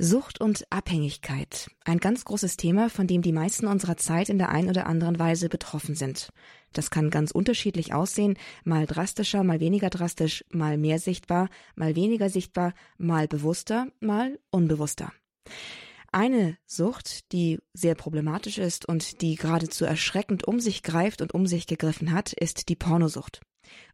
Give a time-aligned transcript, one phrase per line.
[0.00, 1.68] Sucht und Abhängigkeit.
[1.84, 5.18] Ein ganz großes Thema, von dem die meisten unserer Zeit in der einen oder anderen
[5.18, 6.32] Weise betroffen sind.
[6.72, 12.30] Das kann ganz unterschiedlich aussehen, mal drastischer, mal weniger drastisch, mal mehr sichtbar, mal weniger
[12.30, 15.12] sichtbar, mal bewusster, mal unbewusster.
[16.12, 21.48] Eine Sucht, die sehr problematisch ist und die geradezu erschreckend um sich greift und um
[21.48, 23.40] sich gegriffen hat, ist die Pornosucht.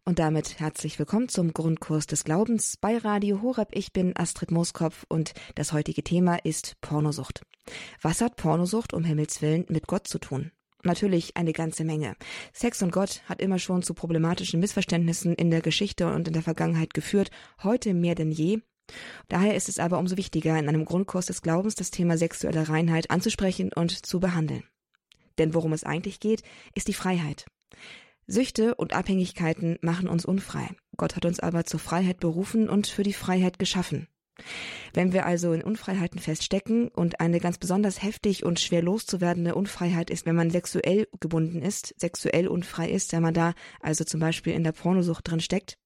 [0.04, 3.70] Und damit herzlich willkommen zum Grundkurs des Glaubens bei Radio Horeb.
[3.72, 7.42] Ich bin Astrid Mooskopf und das heutige Thema ist Pornosucht.
[8.02, 10.52] Was hat Pornosucht um Himmels Willen mit Gott zu tun?
[10.82, 12.16] Natürlich eine ganze Menge.
[12.52, 16.42] Sex und Gott hat immer schon zu problematischen Missverständnissen in der Geschichte und in der
[16.42, 17.30] Vergangenheit geführt,
[17.62, 18.60] heute mehr denn je.
[19.28, 23.10] Daher ist es aber umso wichtiger, in einem Grundkurs des Glaubens das Thema sexuelle Reinheit
[23.10, 24.64] anzusprechen und zu behandeln.
[25.38, 26.42] Denn worum es eigentlich geht,
[26.74, 27.46] ist die Freiheit.
[28.26, 30.68] Süchte und Abhängigkeiten machen uns unfrei.
[30.96, 34.08] Gott hat uns aber zur Freiheit berufen und für die Freiheit geschaffen.
[34.92, 40.10] Wenn wir also in Unfreiheiten feststecken und eine ganz besonders heftig und schwer loszuwerdende Unfreiheit
[40.10, 44.54] ist, wenn man sexuell gebunden ist, sexuell unfrei ist, wenn man da also zum Beispiel
[44.54, 45.78] in der Pornosucht drin steckt,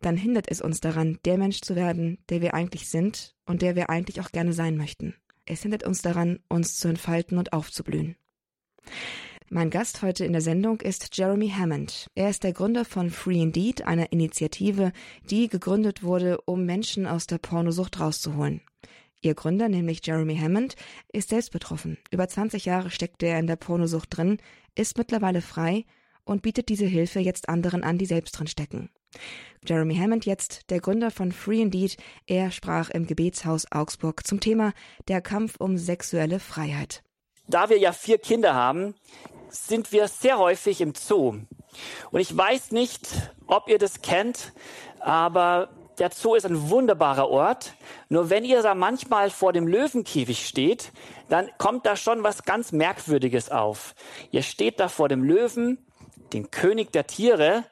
[0.00, 3.76] dann hindert es uns daran, der Mensch zu werden, der wir eigentlich sind und der
[3.76, 5.14] wir eigentlich auch gerne sein möchten.
[5.44, 8.16] Es hindert uns daran, uns zu entfalten und aufzublühen.
[9.54, 12.06] Mein Gast heute in der Sendung ist Jeremy Hammond.
[12.14, 14.92] Er ist der Gründer von Free Indeed, einer Initiative,
[15.28, 18.62] die gegründet wurde, um Menschen aus der Pornosucht rauszuholen.
[19.20, 20.74] Ihr Gründer, nämlich Jeremy Hammond,
[21.12, 21.98] ist selbst betroffen.
[22.10, 24.38] Über 20 Jahre steckte er in der Pornosucht drin,
[24.74, 25.84] ist mittlerweile frei
[26.24, 28.88] und bietet diese Hilfe jetzt anderen an, die selbst drin stecken.
[29.66, 34.72] Jeremy Hammond jetzt, der Gründer von Free Indeed, er sprach im Gebetshaus Augsburg zum Thema
[35.08, 37.02] der Kampf um sexuelle Freiheit.
[37.48, 38.94] Da wir ja vier Kinder haben,
[39.52, 41.36] sind wir sehr häufig im Zoo.
[42.10, 43.08] Und ich weiß nicht,
[43.46, 44.52] ob ihr das kennt,
[45.00, 47.74] aber der Zoo ist ein wunderbarer Ort.
[48.08, 50.92] Nur wenn ihr da manchmal vor dem Löwenkäfig steht,
[51.28, 53.94] dann kommt da schon was ganz Merkwürdiges auf.
[54.30, 55.78] Ihr steht da vor dem Löwen,
[56.32, 57.64] den König der Tiere.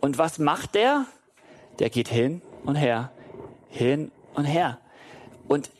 [0.00, 1.06] Und was macht der?
[1.78, 3.10] Der geht hin und her,
[3.68, 4.78] hin und her.
[5.46, 5.70] Und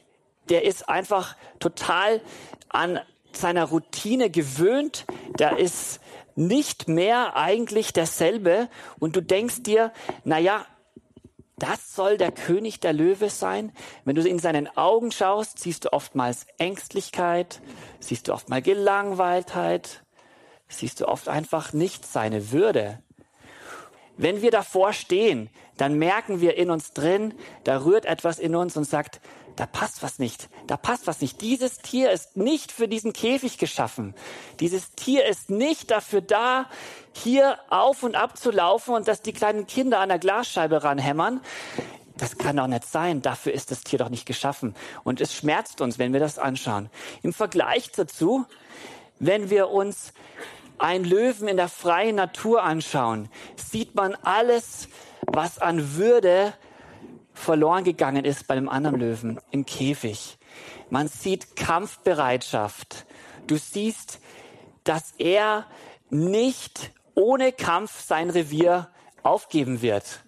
[0.48, 2.20] der ist einfach total
[2.68, 3.00] an
[3.38, 5.06] seiner Routine gewöhnt,
[5.38, 6.00] der ist
[6.34, 8.68] nicht mehr eigentlich derselbe
[8.98, 9.92] und du denkst dir,
[10.24, 10.64] na ja,
[11.58, 13.72] das soll der König der Löwe sein.
[14.04, 17.60] Wenn du in seinen Augen schaust, siehst du oftmals Ängstlichkeit,
[17.98, 20.04] siehst du oftmals Gelangweiltheit,
[20.68, 23.02] siehst du oft einfach nicht seine Würde.
[24.16, 27.34] Wenn wir davor stehen, dann merken wir in uns drin,
[27.64, 29.20] da rührt etwas in uns und sagt,
[29.58, 31.40] da passt was nicht, da passt was nicht.
[31.40, 34.14] Dieses Tier ist nicht für diesen Käfig geschaffen.
[34.60, 36.66] Dieses Tier ist nicht dafür da,
[37.12, 41.40] hier auf und ab zu laufen und dass die kleinen Kinder an der Glasscheibe ranhämmern.
[42.16, 43.20] Das kann doch nicht sein.
[43.20, 44.76] Dafür ist das Tier doch nicht geschaffen.
[45.02, 46.88] Und es schmerzt uns, wenn wir das anschauen.
[47.22, 48.46] Im Vergleich dazu,
[49.18, 50.12] wenn wir uns
[50.78, 54.88] ein Löwen in der freien Natur anschauen, sieht man alles,
[55.26, 56.54] was an Würde
[57.38, 60.38] verloren gegangen ist bei dem anderen Löwen im Käfig.
[60.90, 63.06] Man sieht Kampfbereitschaft.
[63.46, 64.20] Du siehst,
[64.84, 65.66] dass er
[66.10, 68.88] nicht ohne Kampf sein Revier
[69.22, 70.24] aufgeben wird.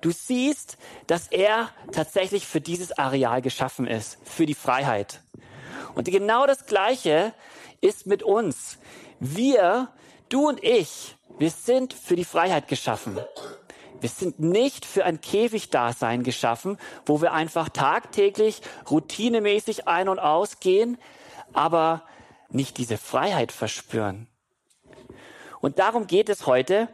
[0.00, 5.22] Du siehst, dass er tatsächlich für dieses Areal geschaffen ist, für die Freiheit.
[5.94, 7.34] Und genau das Gleiche
[7.80, 8.78] ist mit uns.
[9.18, 9.88] Wir,
[10.28, 13.18] du und ich, wir sind für die Freiheit geschaffen.
[14.00, 20.98] Wir sind nicht für ein Käfigdasein geschaffen, wo wir einfach tagtäglich routinemäßig ein- und ausgehen,
[21.52, 22.02] aber
[22.48, 24.26] nicht diese Freiheit verspüren.
[25.60, 26.88] Und darum geht es heute.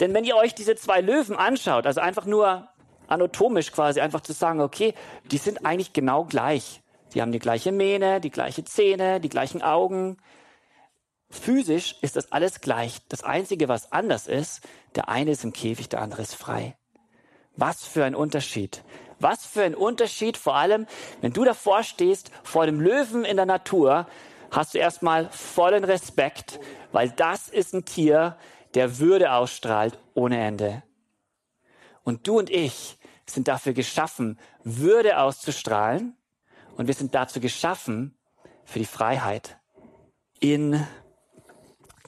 [0.00, 2.68] Denn wenn ihr euch diese zwei Löwen anschaut, also einfach nur
[3.08, 4.94] anatomisch quasi, einfach zu sagen, okay,
[5.30, 6.80] die sind eigentlich genau gleich.
[7.14, 10.16] Die haben die gleiche Mähne, die gleiche Zähne, die gleichen Augen,
[11.32, 12.98] Physisch ist das alles gleich.
[13.08, 14.60] Das Einzige, was anders ist,
[14.94, 16.76] der eine ist im Käfig, der andere ist frei.
[17.56, 18.82] Was für ein Unterschied.
[19.18, 20.86] Was für ein Unterschied, vor allem,
[21.20, 24.06] wenn du davor stehst, vor dem Löwen in der Natur,
[24.50, 26.58] hast du erstmal vollen Respekt,
[26.90, 28.36] weil das ist ein Tier,
[28.74, 30.82] der Würde ausstrahlt ohne Ende.
[32.02, 36.16] Und du und ich sind dafür geschaffen, Würde auszustrahlen
[36.76, 38.16] und wir sind dazu geschaffen
[38.64, 39.58] für die Freiheit.
[40.40, 40.86] In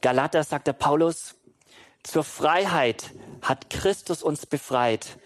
[0.00, 1.33] Galater sagt der Paulus,
[2.04, 3.12] zur Freiheit
[3.42, 5.18] hat Christus uns befreit.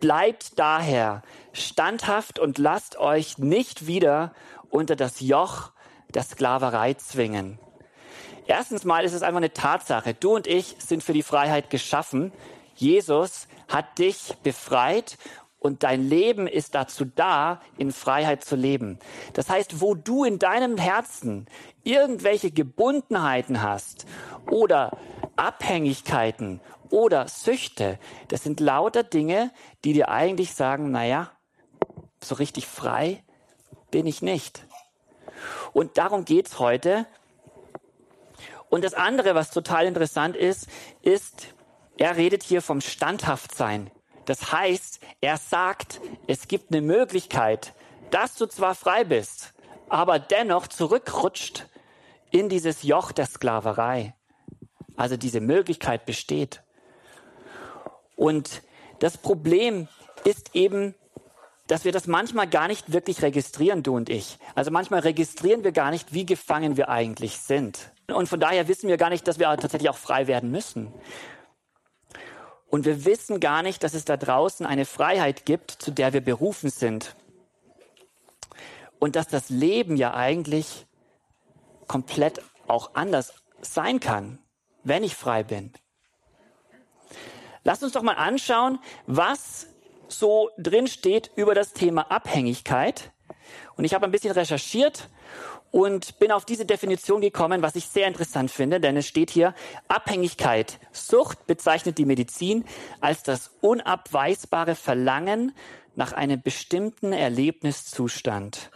[0.00, 4.34] Bleibt daher standhaft und lasst euch nicht wieder
[4.70, 5.70] unter das Joch
[6.12, 7.58] der Sklaverei zwingen.
[8.46, 10.14] Erstens mal ist es einfach eine Tatsache.
[10.14, 12.32] Du und ich sind für die Freiheit geschaffen.
[12.74, 15.16] Jesus hat dich befreit
[15.62, 18.98] Und dein Leben ist dazu da, in Freiheit zu leben.
[19.32, 21.46] Das heißt, wo du in deinem Herzen
[21.84, 24.04] irgendwelche Gebundenheiten hast
[24.50, 24.98] oder
[25.36, 26.60] Abhängigkeiten
[26.90, 29.52] oder Süchte, das sind lauter Dinge,
[29.84, 31.30] die dir eigentlich sagen, naja,
[32.20, 33.22] so richtig frei
[33.92, 34.66] bin ich nicht.
[35.72, 37.06] Und darum geht's heute.
[38.68, 40.66] Und das andere, was total interessant ist,
[41.02, 41.54] ist,
[41.98, 43.92] er redet hier vom Standhaftsein.
[44.24, 47.74] Das heißt, er sagt, es gibt eine Möglichkeit,
[48.10, 49.52] dass du zwar frei bist,
[49.88, 51.66] aber dennoch zurückrutscht
[52.30, 54.14] in dieses Joch der Sklaverei.
[54.96, 56.62] Also diese Möglichkeit besteht.
[58.16, 58.62] Und
[59.00, 59.88] das Problem
[60.24, 60.94] ist eben,
[61.66, 64.38] dass wir das manchmal gar nicht wirklich registrieren, du und ich.
[64.54, 67.92] Also manchmal registrieren wir gar nicht, wie gefangen wir eigentlich sind.
[68.08, 70.92] Und von daher wissen wir gar nicht, dass wir tatsächlich auch frei werden müssen.
[72.72, 76.22] Und wir wissen gar nicht, dass es da draußen eine Freiheit gibt, zu der wir
[76.22, 77.14] berufen sind.
[78.98, 80.86] Und dass das Leben ja eigentlich
[81.86, 84.38] komplett auch anders sein kann,
[84.84, 85.74] wenn ich frei bin.
[87.62, 89.66] Lasst uns doch mal anschauen, was
[90.08, 93.12] so drin steht über das Thema Abhängigkeit.
[93.76, 95.10] Und ich habe ein bisschen recherchiert
[95.72, 99.54] und bin auf diese Definition gekommen, was ich sehr interessant finde, denn es steht hier,
[99.88, 102.64] Abhängigkeit, Sucht bezeichnet die Medizin
[103.00, 105.52] als das unabweisbare Verlangen
[105.96, 108.70] nach einem bestimmten Erlebniszustand.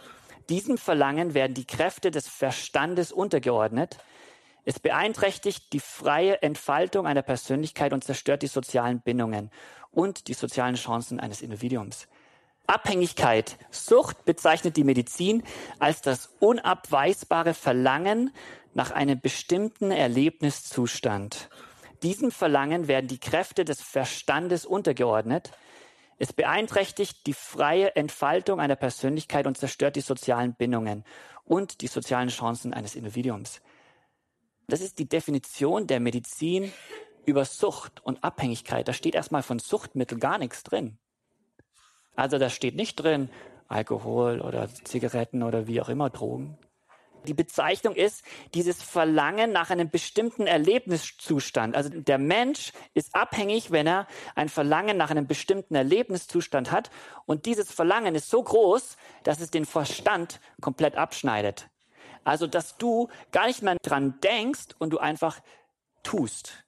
[0.49, 3.97] Diesem Verlangen werden die Kräfte des Verstandes untergeordnet.
[4.65, 9.51] Es beeinträchtigt die freie Entfaltung einer Persönlichkeit und zerstört die sozialen Bindungen
[9.91, 12.07] und die sozialen Chancen eines Individuums.
[12.67, 15.43] Abhängigkeit, Sucht bezeichnet die Medizin
[15.79, 18.33] als das unabweisbare Verlangen
[18.73, 21.49] nach einem bestimmten Erlebniszustand.
[22.03, 25.51] Diesem Verlangen werden die Kräfte des Verstandes untergeordnet.
[26.19, 31.05] Es beeinträchtigt die freie Entfaltung einer Persönlichkeit und zerstört die sozialen Bindungen
[31.45, 33.61] und die sozialen Chancen eines Individuums.
[34.67, 36.71] Das ist die Definition der Medizin
[37.25, 40.97] über Sucht und Abhängigkeit, da steht erstmal von Suchtmittel gar nichts drin.
[42.17, 43.29] Also da steht nicht drin
[43.67, 46.57] Alkohol oder Zigaretten oder wie auch immer Drogen.
[47.27, 48.23] Die Bezeichnung ist
[48.53, 51.75] dieses Verlangen nach einem bestimmten Erlebniszustand.
[51.75, 56.89] Also der Mensch ist abhängig, wenn er ein Verlangen nach einem bestimmten Erlebniszustand hat.
[57.25, 61.69] Und dieses Verlangen ist so groß, dass es den Verstand komplett abschneidet.
[62.23, 65.39] Also dass du gar nicht mehr dran denkst und du einfach
[66.01, 66.66] tust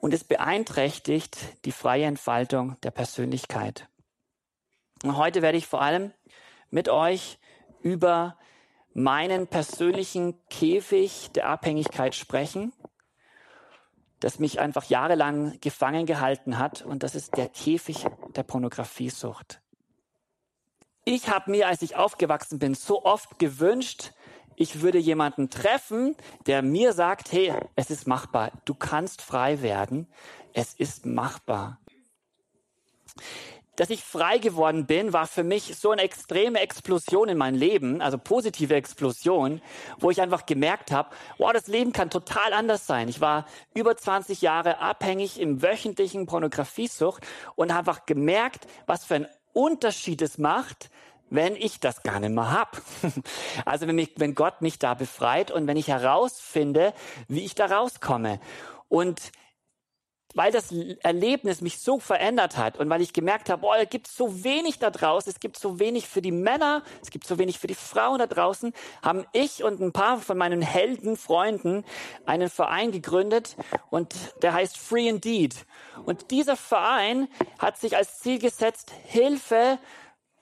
[0.00, 3.88] und es beeinträchtigt die freie Entfaltung der Persönlichkeit.
[5.02, 6.12] Und heute werde ich vor allem
[6.70, 7.38] mit euch
[7.82, 8.36] über
[8.92, 12.72] meinen persönlichen Käfig der Abhängigkeit sprechen,
[14.20, 19.60] das mich einfach jahrelang gefangen gehalten hat und das ist der Käfig der Pornografiesucht.
[21.04, 24.12] Ich habe mir, als ich aufgewachsen bin, so oft gewünscht,
[24.60, 26.14] ich würde jemanden treffen,
[26.44, 30.06] der mir sagt, hey, es ist machbar, du kannst frei werden,
[30.52, 31.78] es ist machbar.
[33.76, 38.02] Dass ich frei geworden bin, war für mich so eine extreme Explosion in meinem Leben,
[38.02, 39.62] also positive Explosion,
[39.98, 41.08] wo ich einfach gemerkt habe,
[41.38, 43.08] wow, das Leben kann total anders sein.
[43.08, 49.14] Ich war über 20 Jahre abhängig im wöchentlichen Pornografiesucht und habe einfach gemerkt, was für
[49.14, 50.90] einen Unterschied es macht,
[51.30, 52.82] wenn ich das gar nicht mehr hab.
[53.64, 56.92] Also wenn, mich, wenn Gott mich da befreit und wenn ich herausfinde,
[57.28, 58.40] wie ich da rauskomme.
[58.88, 59.32] Und
[60.34, 64.06] weil das Erlebnis mich so verändert hat und weil ich gemerkt habe, oh, es gibt
[64.06, 67.58] so wenig da draußen, es gibt so wenig für die Männer, es gibt so wenig
[67.58, 71.84] für die Frauen da draußen, haben ich und ein paar von meinen Helden, Freunden
[72.26, 73.56] einen Verein gegründet
[73.90, 75.66] und der heißt Free Indeed.
[76.04, 77.28] Und dieser Verein
[77.58, 79.78] hat sich als Ziel gesetzt, Hilfe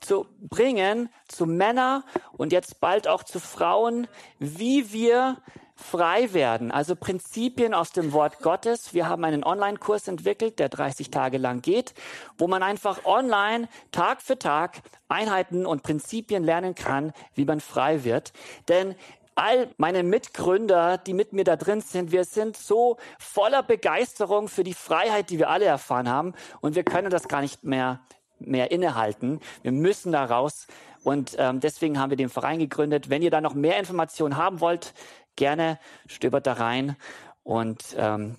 [0.01, 2.05] zu bringen zu Männern
[2.37, 4.07] und jetzt bald auch zu Frauen,
[4.39, 5.39] wie wir
[5.79, 6.71] frei werden.
[6.73, 8.95] Also Prinzipien aus dem Wort Gottes.
[8.95, 11.95] Wir haben einen Online-Kurs entwickelt, der 30 Tage lang geht,
[12.37, 18.03] wo man einfach online Tag für Tag Einheiten und Prinzipien lernen kann, wie man frei
[18.03, 18.33] wird.
[18.69, 18.97] Denn
[19.37, 24.65] all meine Mitgründer, die mit mir da drin sind, wir sind so voller Begeisterung für
[24.65, 28.01] die Freiheit, die wir alle erfahren haben und wir können das gar nicht mehr
[28.39, 29.41] mehr innehalten.
[29.63, 30.67] Wir müssen da raus.
[31.05, 33.09] Und ähm, deswegen haben wir den Verein gegründet.
[33.09, 34.95] Wenn ihr da noch mehr Informationen haben wollt,
[35.37, 36.97] gerne stöbert da rein
[37.45, 38.37] und ähm,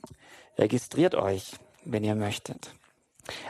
[0.57, 1.53] registriert euch,
[1.85, 2.73] wenn ihr möchtet.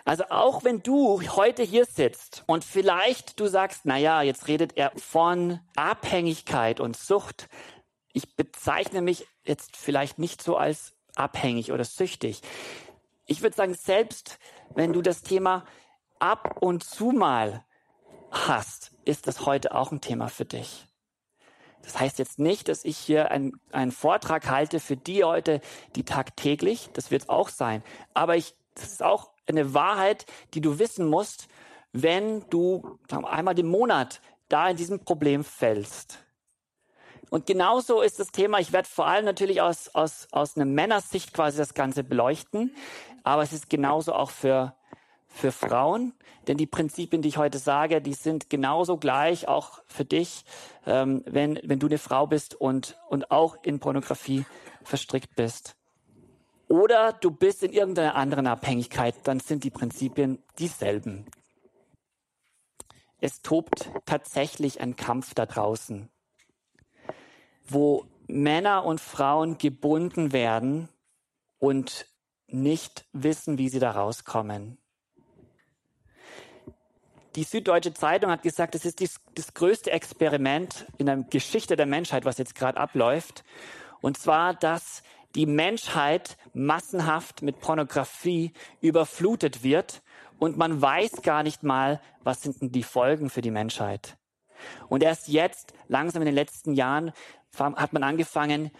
[0.06, 4.78] Also auch wenn du heute hier sitzt und vielleicht du sagst, na ja, jetzt redet
[4.78, 7.48] er von Abhängigkeit und Sucht.
[8.14, 12.42] Ich bezeichne mich jetzt vielleicht nicht so als abhängig oder süchtig.
[13.26, 14.40] Ich würde sagen, selbst
[14.74, 15.66] wenn du das Thema
[16.20, 17.66] ab und zu mal
[18.32, 20.88] hast, ist das heute auch ein Thema für dich.
[21.82, 25.62] Das heißt jetzt nicht, dass ich hier einen, einen Vortrag halte für die Leute,
[25.96, 27.84] die tagtäglich, das wird es auch sein.
[28.14, 31.48] Aber ich, das ist auch eine Wahrheit, die du wissen musst,
[31.92, 36.20] wenn du einmal im Monat da in diesem Problem fällst.
[37.30, 41.34] Und genauso ist das Thema, ich werde vor allem natürlich aus, aus, aus einer Männersicht
[41.34, 42.76] quasi das Ganze beleuchten,
[43.24, 44.76] aber es ist genauso auch für,
[45.30, 46.14] für Frauen,
[46.48, 50.44] denn die Prinzipien, die ich heute sage, die sind genauso gleich auch für dich,
[50.86, 54.46] ähm, wenn, wenn du eine Frau bist und, und auch in Pornografie
[54.84, 55.76] verstrickt bist.
[56.68, 61.26] Oder du bist in irgendeiner anderen Abhängigkeit, dann sind die Prinzipien dieselben.
[63.22, 66.10] Es tobt tatsächlich ein Kampf da draußen
[67.72, 70.90] wo Männer und Frauen gebunden werden
[71.58, 72.08] und
[72.48, 74.79] nicht wissen, wie sie da rauskommen.
[77.36, 81.86] Die Süddeutsche Zeitung hat gesagt, das ist dies, das größte Experiment in der Geschichte der
[81.86, 83.44] Menschheit, was jetzt gerade abläuft.
[84.02, 85.04] Und zwar, dass
[85.36, 90.02] die Menschheit massenhaft mit Pornografie überflutet wird
[90.40, 94.18] und man weiß gar nicht mal, was sind denn die Folgen für die Menschheit.
[94.88, 97.12] Und erst jetzt, langsam in den letzten Jahren,
[97.58, 98.72] hat man angefangen,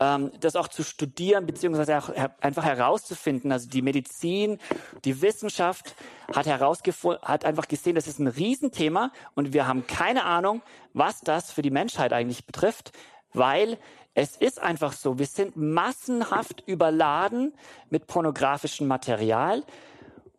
[0.00, 2.08] ähm, das auch zu studieren, beziehungsweise auch
[2.40, 3.52] einfach herauszufinden.
[3.52, 4.58] Also die Medizin,
[5.04, 5.94] die Wissenschaft
[6.34, 10.62] hat herausgefunden, hat einfach gesehen, das ist ein Riesenthema und wir haben keine Ahnung,
[10.94, 12.92] was das für die Menschheit eigentlich betrifft,
[13.32, 13.78] weil
[14.14, 17.54] es ist einfach so, wir sind massenhaft überladen
[17.90, 19.62] mit pornografischem Material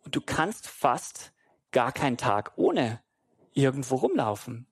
[0.04, 1.32] und du kannst fast
[1.70, 3.00] gar keinen Tag ohne
[3.54, 4.66] irgendwo rumlaufen.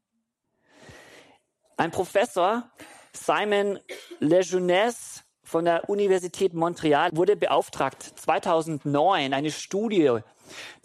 [1.77, 2.71] Ein Professor,
[3.13, 3.79] Simon
[4.19, 10.19] Lejeunesse von der Universität Montreal, wurde beauftragt, 2009 eine Studie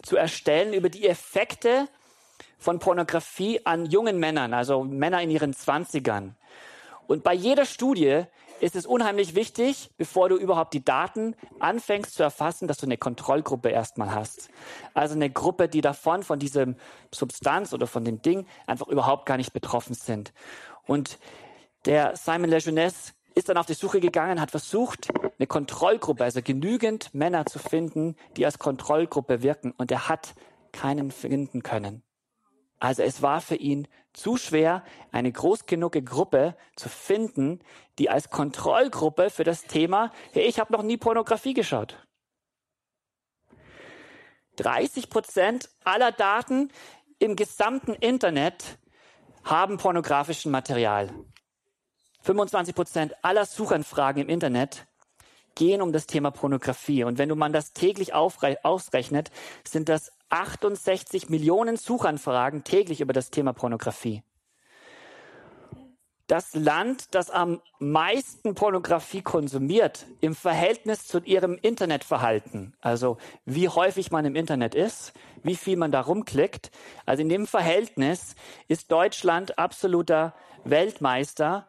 [0.02, 1.88] zu erstellen über die Effekte
[2.58, 6.36] von Pornografie an jungen Männern, also Männer in ihren Zwanzigern.
[7.06, 8.24] Und bei jeder Studie
[8.58, 12.96] ist es unheimlich wichtig, bevor du überhaupt die Daten anfängst zu erfassen, dass du eine
[12.96, 14.48] Kontrollgruppe erstmal hast.
[14.94, 16.76] Also eine Gruppe, die davon, von diesem
[17.14, 20.32] Substanz oder von dem Ding einfach überhaupt gar nicht betroffen sind.
[20.86, 21.18] Und
[21.86, 27.14] der Simon Lejeunesse ist dann auf die Suche gegangen, hat versucht, eine Kontrollgruppe, also genügend
[27.14, 29.72] Männer zu finden, die als Kontrollgruppe wirken.
[29.76, 30.34] Und er hat
[30.72, 32.02] keinen finden können.
[32.78, 37.60] Also es war für ihn zu schwer, eine groß genug Gruppe zu finden,
[37.98, 42.06] die als Kontrollgruppe für das Thema, hey, ich habe noch nie Pornografie geschaut.
[44.56, 46.70] 30 Prozent aller Daten
[47.18, 48.78] im gesamten Internet
[49.44, 51.10] haben pornografischen Material.
[52.26, 54.88] 25 Prozent aller Suchanfragen im Internet
[55.54, 57.04] gehen um das Thema Pornografie.
[57.04, 59.30] Und wenn du man das täglich ausrechnet,
[59.66, 64.24] sind das 68 Millionen Suchanfragen täglich über das Thema Pornografie.
[66.26, 74.10] Das Land, das am meisten Pornografie konsumiert im Verhältnis zu ihrem Internetverhalten, also wie häufig
[74.10, 75.12] man im Internet ist,
[75.44, 76.72] wie viel man da rumklickt,
[77.06, 78.34] also in dem Verhältnis
[78.66, 81.68] ist Deutschland absoluter Weltmeister,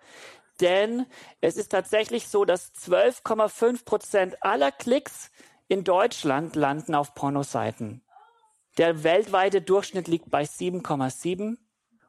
[0.61, 1.05] denn
[1.41, 5.31] es ist tatsächlich so, dass 12,5 Prozent aller Klicks
[5.67, 8.01] in Deutschland landen auf Pornoseiten.
[8.77, 11.57] Der weltweite Durchschnitt liegt bei 7,7.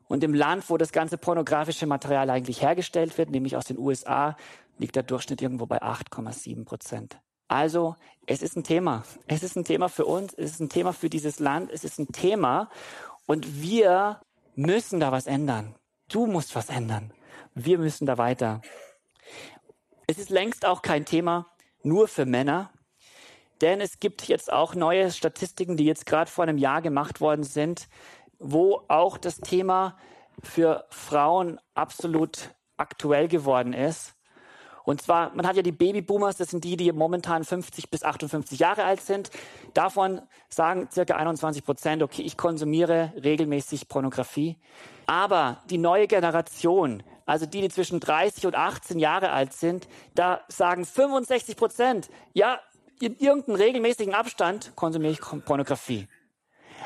[0.09, 4.37] Und im Land, wo das ganze pornografische Material eigentlich hergestellt wird, nämlich aus den USA,
[4.78, 7.21] liegt der Durchschnitt irgendwo bei 8,7 Prozent.
[7.47, 9.05] Also, es ist ein Thema.
[9.26, 10.35] Es ist ein Thema für uns.
[10.35, 11.71] Es ist ein Thema für dieses Land.
[11.71, 12.71] Es ist ein Thema.
[13.26, 14.21] Und wir
[14.55, 15.75] müssen da was ändern.
[16.09, 17.12] Du musst was ändern.
[17.54, 18.61] Wir müssen da weiter.
[20.07, 21.47] Es ist längst auch kein Thema
[21.83, 22.71] nur für Männer.
[23.61, 27.42] Denn es gibt jetzt auch neue Statistiken, die jetzt gerade vor einem Jahr gemacht worden
[27.42, 27.88] sind,
[28.38, 29.97] wo auch das Thema
[30.42, 34.14] für Frauen absolut aktuell geworden ist.
[34.85, 38.59] Und zwar, man hat ja die Babyboomers, das sind die, die momentan 50 bis 58
[38.59, 39.30] Jahre alt sind.
[39.75, 44.57] Davon sagen circa 21 Prozent, okay, ich konsumiere regelmäßig Pornografie.
[45.07, 50.41] Aber die neue Generation, also die, die zwischen 30 und 18 Jahre alt sind, da
[50.49, 52.59] sagen 65 Prozent, ja,
[53.01, 56.09] in irgendeinem regelmäßigen Abstand konsumiere ich Pornografie.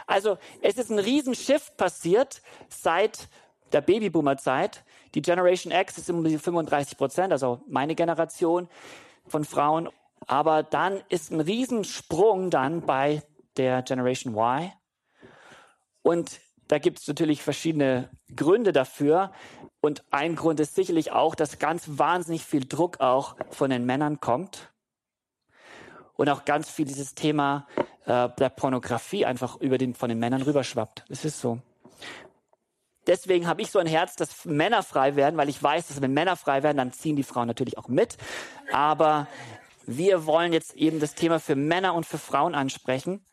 [0.08, 3.28] Also es ist ein Riesenschiff passiert seit
[3.72, 4.82] der Babyboomer-Zeit.
[5.14, 8.68] Die Generation X ist um die 35 Prozent, also meine Generation
[9.28, 9.90] von Frauen.
[10.26, 13.22] Aber dann ist ein Riesensprung dann bei
[13.56, 14.72] der Generation Y.
[16.02, 19.30] Und da gibt es natürlich verschiedene Gründe dafür.
[19.84, 24.20] Und ein Grund ist sicherlich auch, dass ganz wahnsinnig viel Druck auch von den Männern
[24.20, 24.70] kommt
[26.14, 27.66] und auch ganz viel dieses Thema
[28.06, 31.04] äh, der Pornografie einfach über den, von den Männern rüberschwappt.
[31.08, 31.58] Das ist so.
[33.08, 36.14] Deswegen habe ich so ein Herz, dass Männer frei werden, weil ich weiß, dass wenn
[36.14, 38.16] Männer frei werden, dann ziehen die Frauen natürlich auch mit.
[38.70, 39.26] Aber
[39.84, 43.26] wir wollen jetzt eben das Thema für Männer und für Frauen ansprechen.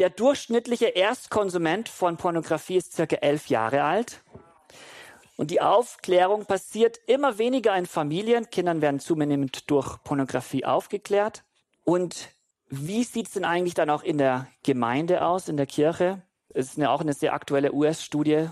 [0.00, 4.20] Der durchschnittliche Erstkonsument von Pornografie ist circa elf Jahre alt.
[5.36, 8.50] Und die Aufklärung passiert immer weniger in Familien.
[8.50, 11.44] Kindern werden zunehmend durch Pornografie aufgeklärt.
[11.82, 12.30] Und
[12.68, 16.22] wie sieht es denn eigentlich dann auch in der Gemeinde aus, in der Kirche?
[16.50, 18.48] Es ist eine, auch eine sehr aktuelle US-Studie,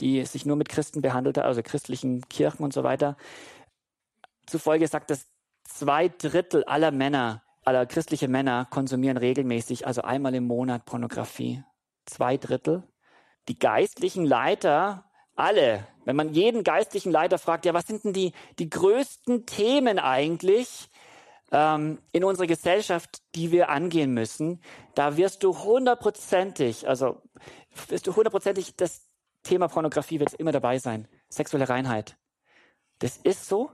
[0.00, 3.16] die sich nur mit Christen behandelt hat, also christlichen Kirchen und so weiter.
[4.46, 5.26] Zufolge sagt das
[5.64, 11.62] zwei Drittel aller Männer, aller christlichen Männer konsumieren regelmäßig, also einmal im Monat Pornografie.
[12.06, 12.82] Zwei Drittel.
[13.48, 15.04] Die geistlichen Leiter,
[15.36, 19.98] alle, wenn man jeden geistlichen Leiter fragt, ja, was sind denn die, die größten Themen
[19.98, 20.90] eigentlich
[21.52, 24.60] ähm, in unserer Gesellschaft, die wir angehen müssen,
[24.94, 27.22] da wirst du hundertprozentig, also
[27.88, 29.02] wirst du hundertprozentig, das
[29.42, 31.08] Thema Pornografie wird immer dabei sein.
[31.28, 32.16] Sexuelle Reinheit.
[32.98, 33.70] Das ist so.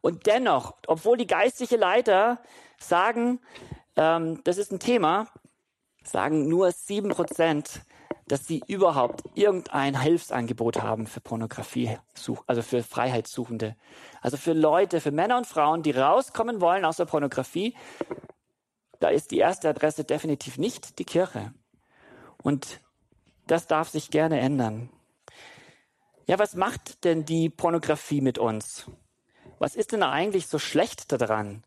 [0.00, 2.42] Und dennoch, obwohl die geistliche Leiter
[2.78, 3.40] sagen,
[3.96, 5.28] ähm, das ist ein Thema,
[6.02, 7.82] sagen nur sieben Prozent,
[8.28, 11.98] dass sie überhaupt irgendein Hilfsangebot haben für Pornografie,
[12.46, 13.76] also für Freiheitssuchende.
[14.20, 17.74] Also für Leute, für Männer und Frauen, die rauskommen wollen aus der Pornografie,
[19.00, 21.52] da ist die erste Adresse definitiv nicht die Kirche.
[22.42, 22.80] Und
[23.46, 24.88] das darf sich gerne ändern.
[26.26, 28.86] Ja, was macht denn die Pornografie mit uns?
[29.58, 31.64] Was ist denn eigentlich so schlecht daran?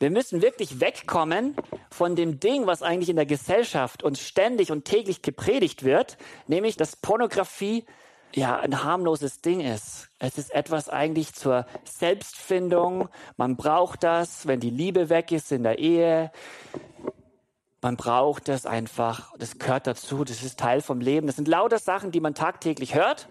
[0.00, 1.54] Wir müssen wirklich wegkommen
[1.90, 6.16] von dem Ding, was eigentlich in der Gesellschaft uns ständig und täglich gepredigt wird,
[6.46, 7.84] nämlich dass Pornografie
[8.34, 10.08] ja ein harmloses Ding ist.
[10.18, 13.10] Es ist etwas eigentlich zur Selbstfindung.
[13.36, 16.32] Man braucht das, wenn die Liebe weg ist in der Ehe.
[17.82, 19.36] Man braucht das einfach.
[19.36, 20.24] Das gehört dazu.
[20.24, 21.26] Das ist Teil vom Leben.
[21.26, 23.28] Das sind lauter Sachen, die man tagtäglich hört.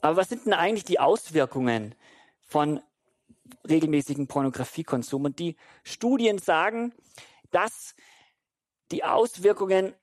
[0.00, 1.94] Aber was sind denn eigentlich die Auswirkungen
[2.40, 2.80] von
[3.68, 5.24] regelmäßigen Pornografiekonsum.
[5.24, 6.92] Und die Studien sagen,
[7.50, 7.94] dass
[8.90, 9.94] die Auswirkungen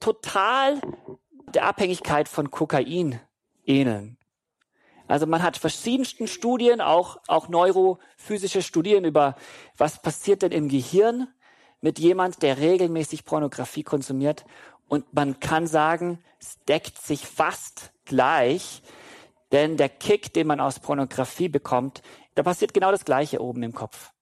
[0.00, 0.80] total
[1.54, 3.20] der Abhängigkeit von Kokain
[3.64, 4.18] ähneln.
[5.08, 9.36] Also man hat verschiedensten Studien, auch, auch neurophysische Studien über,
[9.76, 11.28] was passiert denn im Gehirn
[11.80, 14.44] mit jemand, der regelmäßig Pornografie konsumiert.
[14.88, 18.82] Und man kann sagen, es deckt sich fast gleich,
[19.52, 22.02] denn der Kick, den man aus Pornografie bekommt,
[22.36, 24.12] da passiert genau das Gleiche oben im Kopf.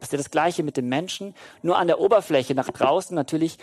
[0.00, 1.34] Passiert das Gleiche mit dem Menschen.
[1.62, 3.58] Nur an der Oberfläche nach draußen natürlich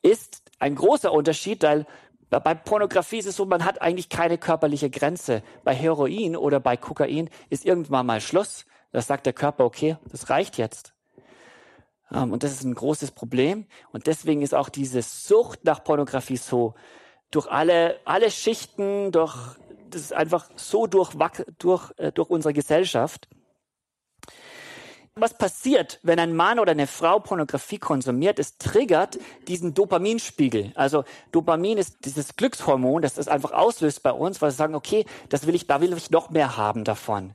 [0.00, 1.86] ist ein großer Unterschied, weil
[2.30, 5.42] bei Pornografie ist es so, man hat eigentlich keine körperliche Grenze.
[5.64, 8.64] Bei Heroin oder bei Kokain ist irgendwann mal Schluss.
[8.92, 10.94] Da sagt der Körper, okay, das reicht jetzt.
[12.12, 13.66] Ähm, und das ist ein großes Problem.
[13.92, 16.74] Und deswegen ist auch diese Sucht nach Pornografie so
[17.32, 19.36] durch alle, alle Schichten, durch
[19.90, 21.14] das ist einfach so durch,
[21.58, 23.28] durch, äh, durch unsere Gesellschaft.
[25.16, 28.38] Was passiert, wenn ein Mann oder eine Frau Pornografie konsumiert?
[28.38, 30.72] Es triggert diesen Dopaminspiegel.
[30.76, 35.04] Also Dopamin ist dieses Glückshormon, das das einfach auslöst bei uns, weil wir sagen, okay,
[35.28, 37.34] das will ich, da will ich noch mehr haben davon.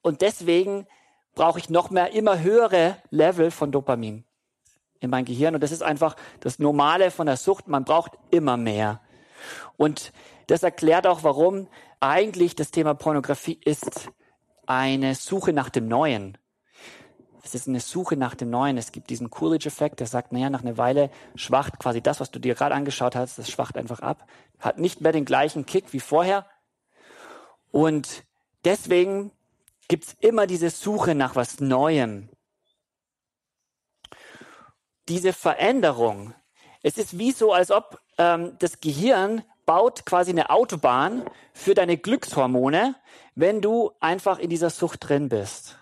[0.00, 0.86] Und deswegen
[1.34, 4.24] brauche ich noch mehr, immer höhere Level von Dopamin
[5.00, 5.54] in mein Gehirn.
[5.54, 7.68] Und das ist einfach das Normale von der Sucht.
[7.68, 9.00] Man braucht immer mehr.
[9.76, 10.12] Und
[10.46, 11.68] das erklärt auch, warum
[12.00, 14.10] eigentlich das Thema Pornografie ist
[14.66, 16.38] eine Suche nach dem Neuen.
[17.44, 18.78] Es ist eine Suche nach dem Neuen.
[18.78, 22.38] Es gibt diesen Coolidge-Effekt, der sagt, naja, nach einer Weile schwacht quasi das, was du
[22.38, 24.26] dir gerade angeschaut hast, das schwacht einfach ab.
[24.60, 26.46] Hat nicht mehr den gleichen Kick wie vorher.
[27.72, 28.24] Und
[28.64, 29.32] deswegen
[29.88, 32.28] gibt's immer diese Suche nach was Neuem.
[35.08, 36.34] Diese Veränderung.
[36.82, 41.96] Es ist wie so, als ob ähm, das Gehirn baut quasi eine Autobahn für deine
[41.96, 42.94] Glückshormone,
[43.34, 45.78] wenn du einfach in dieser Sucht drin bist.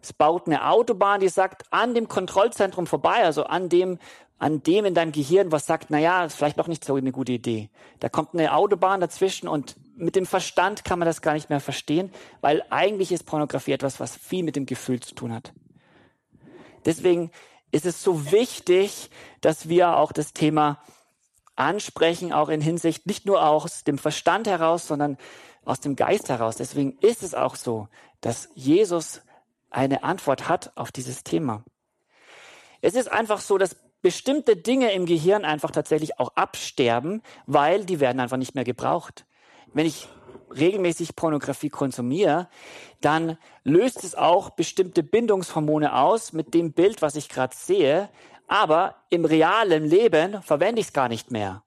[0.00, 3.98] Es baut eine Autobahn, die sagt, an dem Kontrollzentrum vorbei, also an dem,
[4.38, 7.12] an dem in deinem Gehirn, was sagt, na ja, ist vielleicht doch nicht so eine
[7.12, 7.70] gute Idee.
[8.00, 11.60] Da kommt eine Autobahn dazwischen und mit dem Verstand kann man das gar nicht mehr
[11.60, 12.10] verstehen,
[12.40, 15.52] weil eigentlich ist Pornografie etwas, was viel mit dem Gefühl zu tun hat.
[16.84, 17.30] Deswegen
[17.70, 19.10] ist es so wichtig,
[19.40, 20.82] dass wir auch das Thema
[21.56, 25.18] ansprechen, auch in Hinsicht nicht nur aus dem Verstand heraus, sondern
[25.64, 26.56] aus dem Geist heraus.
[26.56, 27.88] Deswegen ist es auch so,
[28.20, 29.22] dass Jesus
[29.70, 31.64] eine Antwort hat auf dieses Thema.
[32.80, 38.00] Es ist einfach so, dass bestimmte Dinge im Gehirn einfach tatsächlich auch absterben, weil die
[38.00, 39.24] werden einfach nicht mehr gebraucht.
[39.72, 40.08] Wenn ich
[40.54, 42.48] regelmäßig Pornografie konsumiere,
[43.00, 48.10] dann löst es auch bestimmte Bindungshormone aus mit dem Bild, was ich gerade sehe.
[48.48, 51.62] Aber im realen Leben verwende ich es gar nicht mehr.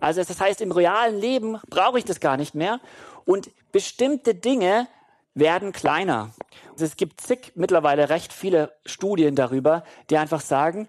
[0.00, 2.80] Also das heißt, im realen Leben brauche ich das gar nicht mehr
[3.24, 4.88] und bestimmte Dinge
[5.34, 6.32] werden kleiner.
[6.72, 10.88] Also es gibt zig mittlerweile recht viele Studien darüber, die einfach sagen,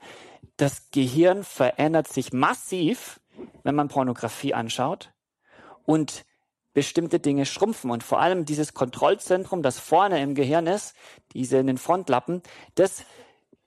[0.58, 3.19] das Gehirn verändert sich massiv,
[3.63, 5.12] wenn man Pornografie anschaut
[5.86, 6.26] und
[6.74, 7.91] bestimmte Dinge schrumpfen.
[7.91, 10.95] Und vor allem dieses Kontrollzentrum, das vorne im Gehirn ist,
[11.34, 12.43] diese in den Frontlappen,
[12.76, 13.04] das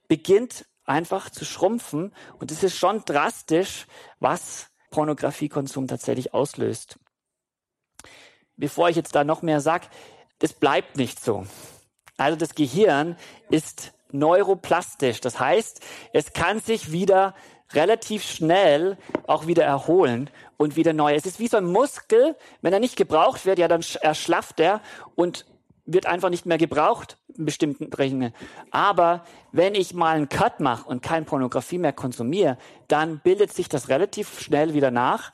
[0.09, 2.15] beginnt einfach zu schrumpfen.
[2.39, 3.87] Und es ist schon drastisch,
[4.21, 6.99] was Pornografiekonsum tatsächlich auslöst.
[8.57, 9.87] Bevor ich jetzt da noch mehr sage,
[10.39, 11.47] das bleibt nicht so.
[12.17, 13.17] Also das Gehirn
[13.51, 15.21] ist neuroplastisch.
[15.21, 15.81] Das heißt,
[16.13, 17.35] es kann sich wieder
[17.73, 21.15] relativ schnell auch wieder erholen und wieder neu.
[21.15, 24.83] Es ist wie so ein Muskel, wenn er nicht gebraucht wird, ja, dann erschlafft er
[25.15, 25.47] und
[25.85, 28.33] wird einfach nicht mehr gebraucht in bestimmten Dingen.
[28.71, 33.69] Aber wenn ich mal einen Cut mache und keine Pornografie mehr konsumiere, dann bildet sich
[33.69, 35.33] das relativ schnell wieder nach.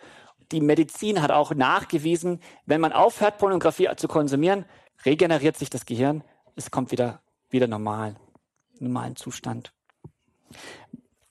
[0.50, 4.64] Die Medizin hat auch nachgewiesen, wenn man aufhört, Pornografie zu konsumieren,
[5.04, 6.24] regeneriert sich das Gehirn,
[6.56, 8.16] es kommt wieder, wieder normal,
[8.78, 9.72] normalen Zustand.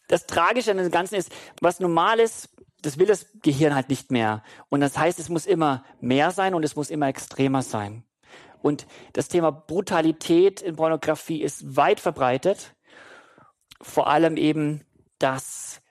[0.07, 2.49] Das Tragische an dem Ganzen ist, was normal ist,
[2.81, 4.43] das will das Gehirn halt nicht mehr.
[4.69, 8.03] Und das heißt, es muss immer mehr sein und es muss immer extremer sein.
[8.61, 12.75] Und das Thema Brutalität in Pornografie ist weit verbreitet.
[13.81, 14.85] Vor allem eben,
[15.19, 15.81] dass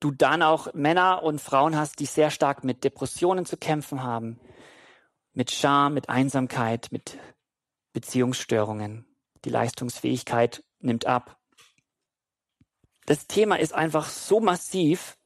[0.00, 4.38] du dann auch Männer und Frauen hast, die sehr stark mit Depressionen zu kämpfen haben,
[5.32, 7.18] mit Scham, mit Einsamkeit, mit
[7.92, 9.06] Beziehungsstörungen.
[9.44, 11.38] Die Leistungsfähigkeit nimmt ab.
[13.06, 15.16] Das Thema ist einfach so massiv,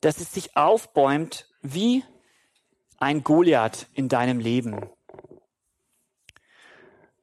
[0.00, 2.02] dass es sich aufbäumt wie
[2.98, 4.90] ein Goliath in deinem Leben.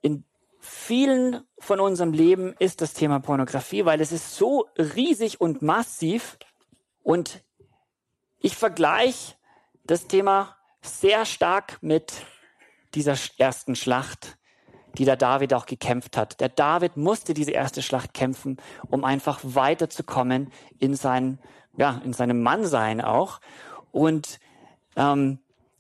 [0.05, 0.23] In
[0.59, 6.37] vielen von unserem Leben ist das Thema Pornografie, weil es ist so riesig und massiv
[7.01, 7.43] und
[8.37, 9.33] ich vergleiche
[9.83, 12.13] das Thema sehr stark mit
[12.93, 14.37] dieser ersten Schlacht,
[14.95, 16.39] die der David auch gekämpft hat.
[16.39, 18.57] Der David musste diese erste Schlacht kämpfen,
[18.91, 21.39] um einfach weiterzukommen in sein,
[21.77, 23.41] ja, in seinem Mannsein auch.
[23.91, 24.39] Und
[24.97, 25.39] ähm,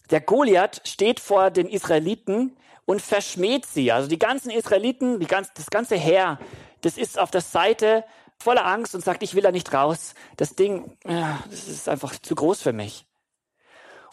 [0.09, 3.91] der Goliath steht vor den Israeliten und verschmäht sie.
[3.91, 6.39] Also die ganzen Israeliten, die ganz, das ganze Heer,
[6.81, 8.03] das ist auf der Seite
[8.37, 10.13] voller Angst und sagt, ich will da nicht raus.
[10.37, 13.05] Das Ding, ja, das ist einfach zu groß für mich.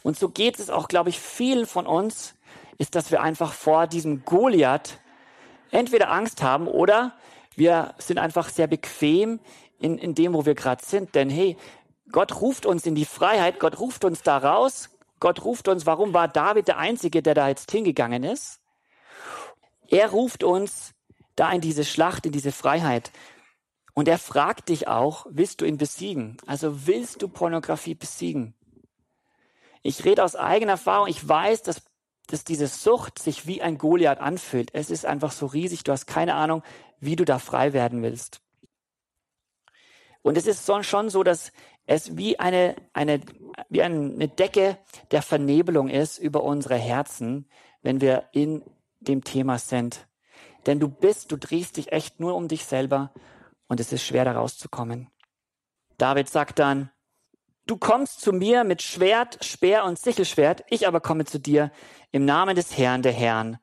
[0.03, 2.35] Und so geht es auch, glaube ich, vielen von uns,
[2.79, 4.99] ist, dass wir einfach vor diesem Goliath
[5.71, 7.15] entweder Angst haben oder
[7.55, 9.41] wir sind einfach sehr bequem
[9.79, 11.15] in, in dem, wo wir gerade sind.
[11.15, 11.57] Denn hey,
[12.11, 16.13] Gott ruft uns in die Freiheit, Gott ruft uns da raus, Gott ruft uns, warum
[16.15, 18.62] war David der Einzige, der da jetzt hingegangen ist?
[19.93, 20.95] Er ruft uns
[21.37, 23.13] da in diese Schlacht, in diese Freiheit.
[23.93, 26.39] Und er fragt dich auch, willst du ihn besiegen?
[26.47, 28.55] Also willst du Pornografie besiegen?
[29.83, 31.09] Ich rede aus eigener Erfahrung.
[31.09, 31.83] Ich weiß, dass,
[32.27, 34.71] dass diese Sucht sich wie ein Goliath anfühlt.
[34.73, 35.85] Es ist einfach so riesig.
[35.85, 36.63] Du hast keine Ahnung,
[36.99, 38.41] wie du da frei werden willst.
[40.23, 41.53] Und es ist schon so, dass
[41.85, 43.21] es wie eine, eine,
[43.69, 44.79] wie eine Decke
[45.11, 47.47] der Vernebelung ist über unsere Herzen,
[47.83, 48.65] wenn wir in
[49.09, 50.07] dem Thema sind.
[50.67, 53.13] Denn du bist, du drehst dich echt nur um dich selber
[53.69, 55.11] und es ist schwer da rauszukommen.
[55.99, 56.91] David sagt dann,
[57.65, 61.71] Du kommst zu mir mit Schwert, Speer und Sichelschwert, ich aber komme zu dir
[62.11, 63.59] im Namen des Herrn der Herrn,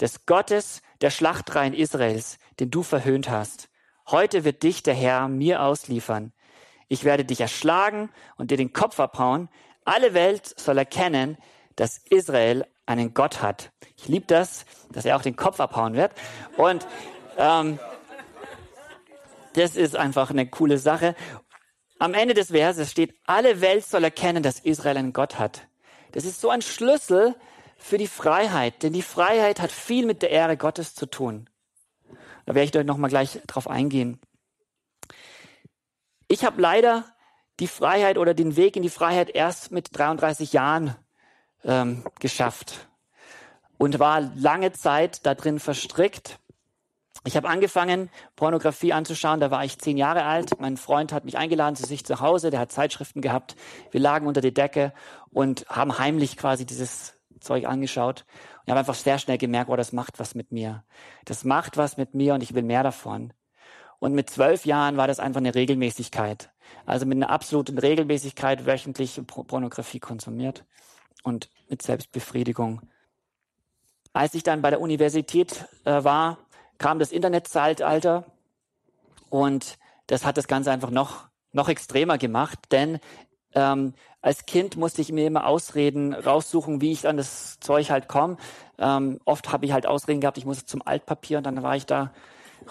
[0.00, 3.68] des Gottes der Schlachtreihen Israels, den du verhöhnt hast.
[4.10, 6.32] Heute wird dich der Herr mir ausliefern.
[6.88, 9.50] Ich werde dich erschlagen und dir den Kopf abhauen.
[9.84, 11.36] Alle Welt soll erkennen,
[11.76, 13.70] dass Israel einen Gott hat.
[13.96, 16.12] Ich liebe das, dass er auch den Kopf abhauen wird.
[16.56, 16.86] Und
[17.36, 17.78] ähm,
[19.54, 21.14] das ist einfach eine coole Sache.
[21.98, 25.68] Am Ende des Verses steht, alle Welt soll erkennen, dass Israel einen Gott hat.
[26.12, 27.34] Das ist so ein Schlüssel
[27.76, 31.48] für die Freiheit, denn die Freiheit hat viel mit der Ehre Gottes zu tun.
[32.46, 34.20] Da werde ich euch nochmal gleich drauf eingehen.
[36.28, 37.04] Ich habe leider
[37.60, 40.96] die Freiheit oder den Weg in die Freiheit erst mit 33 Jahren
[41.64, 42.88] ähm, geschafft
[43.78, 46.38] und war lange Zeit da drin verstrickt
[47.24, 50.58] ich habe angefangen, Pornografie anzuschauen, da war ich zehn Jahre alt.
[50.60, 53.54] Mein Freund hat mich eingeladen zu sich zu Hause, der hat Zeitschriften gehabt.
[53.92, 54.92] Wir lagen unter der Decke
[55.30, 58.24] und haben heimlich quasi dieses Zeug angeschaut.
[58.26, 60.82] Und ich habe einfach sehr schnell gemerkt, oh, das macht was mit mir.
[61.24, 63.32] Das macht was mit mir und ich will mehr davon.
[64.00, 66.50] Und mit zwölf Jahren war das einfach eine Regelmäßigkeit.
[66.86, 70.64] Also mit einer absoluten Regelmäßigkeit wöchentlich Pornografie konsumiert
[71.22, 72.80] und mit Selbstbefriedigung.
[74.12, 76.38] Als ich dann bei der Universität äh, war,
[76.78, 78.24] kam das Internetzeitalter
[79.30, 82.98] und das hat das Ganze einfach noch, noch extremer gemacht, denn
[83.54, 88.08] ähm, als Kind musste ich mir immer Ausreden raussuchen, wie ich an das Zeug halt
[88.08, 88.36] komme.
[88.78, 91.86] Ähm, oft habe ich halt Ausreden gehabt, ich muss zum Altpapier und dann war ich
[91.86, 92.12] da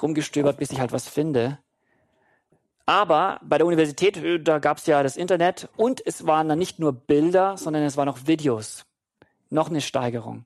[0.02, 1.60] rumgestöbert, bis ich halt was finde.
[2.86, 6.80] Aber bei der Universität, da gab es ja das Internet und es waren dann nicht
[6.80, 8.86] nur Bilder, sondern es waren auch Videos.
[9.50, 10.46] Noch eine Steigerung.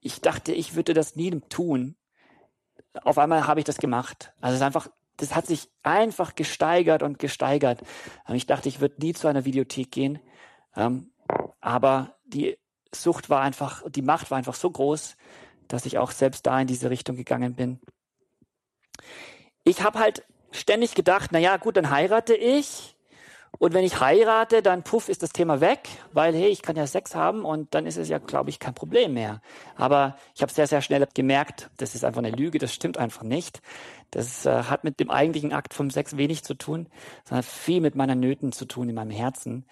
[0.00, 1.96] Ich dachte, ich würde das nie tun.
[3.02, 4.32] Auf einmal habe ich das gemacht.
[4.40, 4.88] Also es ist einfach
[5.20, 7.82] das hat sich einfach gesteigert und gesteigert.
[8.26, 10.18] Ähm, ich dachte, ich würde nie zu einer Videothek gehen.
[10.76, 11.12] Ähm,
[11.60, 12.58] aber die
[12.92, 15.16] Sucht war einfach, die Macht war einfach so groß,
[15.68, 17.80] dass ich auch selbst da in diese Richtung gegangen bin.
[19.62, 22.96] Ich habe halt ständig gedacht, na ja, gut, dann heirate ich
[23.58, 26.86] und wenn ich heirate, dann puff ist das Thema weg, weil hey, ich kann ja
[26.86, 29.42] Sex haben und dann ist es ja, glaube ich, kein Problem mehr.
[29.76, 33.22] Aber ich habe sehr, sehr schnell gemerkt, das ist einfach eine Lüge, das stimmt einfach
[33.22, 33.60] nicht.
[34.12, 36.86] Das äh, hat mit dem eigentlichen Akt vom Sex wenig zu tun,
[37.24, 39.66] sondern viel mit meiner Nöten zu tun in meinem Herzen.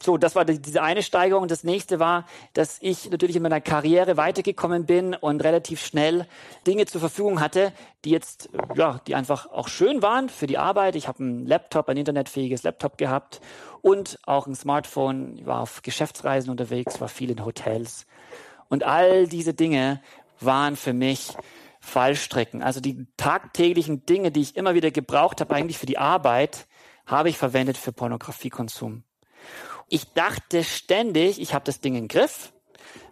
[0.00, 1.48] So, das war die, diese eine Steigerung.
[1.48, 6.26] Das nächste war, dass ich natürlich in meiner Karriere weitergekommen bin und relativ schnell
[6.66, 7.72] Dinge zur Verfügung hatte,
[8.04, 10.96] die jetzt, ja, die einfach auch schön waren für die Arbeit.
[10.96, 13.40] Ich habe einen Laptop, ein internetfähiges Laptop gehabt
[13.80, 15.38] und auch ein Smartphone.
[15.38, 18.06] Ich war auf Geschäftsreisen unterwegs, war viel in Hotels.
[18.68, 20.02] Und all diese Dinge
[20.40, 21.32] waren für mich
[21.80, 22.62] Fallstrecken.
[22.62, 26.66] Also die tagtäglichen Dinge, die ich immer wieder gebraucht habe, eigentlich für die Arbeit,
[27.06, 29.04] habe ich verwendet für Pornografiekonsum.
[29.88, 32.52] Ich dachte ständig, ich habe das Ding im Griff.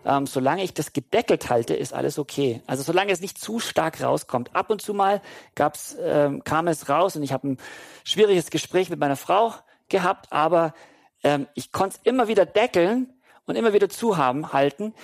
[0.07, 2.63] Ähm, solange ich das gedeckelt halte, ist alles okay.
[2.67, 4.55] Also solange es nicht zu stark rauskommt.
[4.55, 5.23] Ab und zu mal
[5.55, 7.59] gab's, ähm, kam es raus und ich habe ein
[8.05, 9.55] schwieriges Gespräch mit meiner Frau
[9.89, 10.75] gehabt, aber
[11.23, 13.13] ähm, ich konnte es immer wieder deckeln
[13.47, 14.95] und immer wieder zuhaben halten.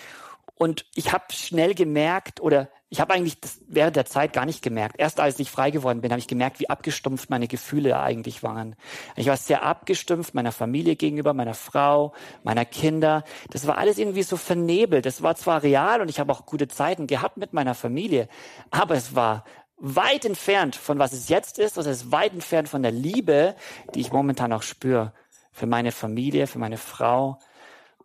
[0.61, 4.61] Und ich habe schnell gemerkt, oder ich habe eigentlich das während der Zeit gar nicht
[4.61, 4.97] gemerkt.
[4.99, 8.77] Erst als ich frei geworden bin, habe ich gemerkt, wie abgestumpft meine Gefühle eigentlich waren.
[9.17, 13.25] Ich war sehr abgestumpft meiner Familie gegenüber, meiner Frau, meiner Kinder.
[13.49, 15.07] Das war alles irgendwie so vernebelt.
[15.07, 18.29] Das war zwar real und ich habe auch gute Zeiten gehabt mit meiner Familie,
[18.71, 19.45] aber es war
[19.79, 21.79] weit entfernt von was es jetzt ist.
[21.79, 23.57] Es ist weit entfernt von der Liebe,
[23.95, 25.15] die ich momentan auch spüre
[25.53, 27.39] für meine Familie, für meine Frau.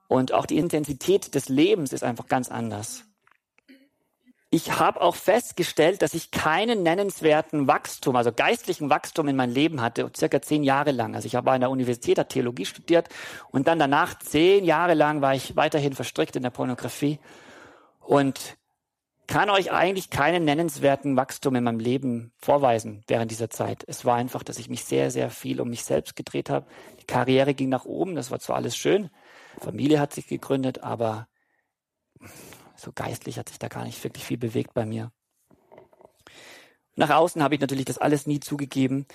[0.07, 3.05] Und auch die Intensität des Lebens ist einfach ganz anders
[4.55, 9.81] ich habe auch festgestellt, dass ich keinen nennenswerten Wachstum, also geistlichen Wachstum in meinem Leben
[9.81, 11.13] hatte, circa zehn Jahre lang.
[11.13, 13.09] Also ich habe an der Universität hat Theologie studiert
[13.51, 17.19] und dann danach zehn Jahre lang war ich weiterhin verstrickt in der Pornografie
[17.99, 18.55] und
[19.27, 23.83] kann euch eigentlich keinen nennenswerten Wachstum in meinem Leben vorweisen während dieser Zeit.
[23.87, 26.65] Es war einfach, dass ich mich sehr, sehr viel um mich selbst gedreht habe.
[27.01, 29.09] Die Karriere ging nach oben, das war zwar alles schön,
[29.59, 31.27] Familie hat sich gegründet, aber
[32.75, 35.11] so geistlich hat sich da gar nicht wirklich viel bewegt bei mir.
[36.95, 39.05] Nach außen habe ich natürlich das alles nie zugegeben.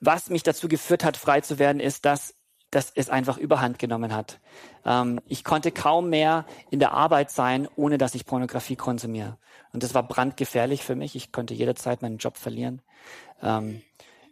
[0.00, 2.34] Was mich dazu geführt hat, frei zu werden, ist, dass,
[2.70, 4.40] dass es einfach überhand genommen hat.
[4.84, 9.38] Ähm, ich konnte kaum mehr in der Arbeit sein, ohne dass ich Pornografie konsumiere.
[9.72, 11.14] Und das war brandgefährlich für mich.
[11.14, 12.80] Ich konnte jederzeit meinen Job verlieren.
[13.42, 13.82] Ähm,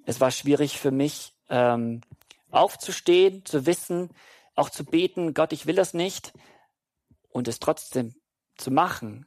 [0.07, 2.01] es war schwierig für mich, ähm,
[2.51, 4.09] aufzustehen, zu wissen,
[4.59, 6.33] auch zu beten, Gott, ich will das nicht,
[7.31, 8.15] und es trotzdem
[8.57, 9.27] zu machen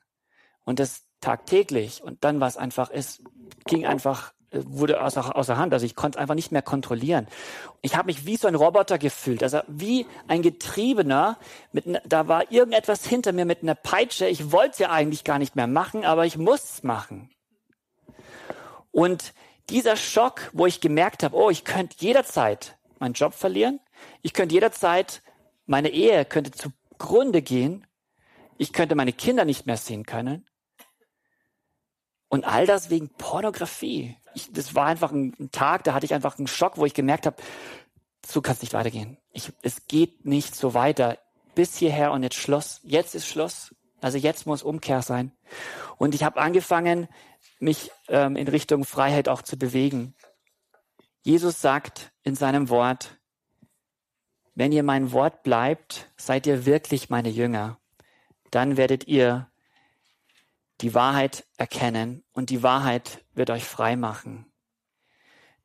[0.66, 3.24] und das tagtäglich und dann war es einfach, es
[3.66, 7.28] ging einfach, wurde außer, außer Hand, also ich konnte es einfach nicht mehr kontrollieren.
[7.82, 11.38] Ich habe mich wie so ein Roboter gefühlt, also wie ein Getriebener,
[11.72, 15.40] mit, da war irgendetwas hinter mir mit einer Peitsche, ich wollte es ja eigentlich gar
[15.40, 17.30] nicht mehr machen, aber ich muss es machen.
[18.92, 19.34] Und
[19.70, 23.80] dieser Schock, wo ich gemerkt habe, oh, ich könnte jederzeit meinen Job verlieren,
[24.22, 25.22] ich könnte jederzeit,
[25.66, 27.88] meine Ehe könnte zugrunde gehen,
[28.58, 30.46] ich könnte meine Kinder nicht mehr sehen können.
[32.28, 34.16] Und all das wegen Pornografie.
[34.36, 37.26] Ich, das war einfach ein, Tag, da hatte ich einfach einen Schock, wo ich gemerkt
[37.26, 37.42] habe,
[38.26, 39.18] so kann es nicht weitergehen.
[39.32, 41.18] Ich, es geht nicht so weiter.
[41.56, 42.80] Bis hierher und jetzt Schluss.
[42.84, 43.76] Jetzt ist Schluss.
[44.00, 45.32] Also jetzt muss Umkehr sein.
[45.98, 47.10] Und ich habe angefangen,
[47.60, 50.16] mich ähm, in Richtung Freiheit auch zu bewegen.
[51.24, 53.20] Jesus sagt in seinem Wort,
[54.62, 57.82] wenn ihr mein Wort bleibt, seid ihr wirklich meine Jünger
[58.52, 59.50] dann werdet ihr
[60.82, 64.46] die Wahrheit erkennen und die Wahrheit wird euch frei machen.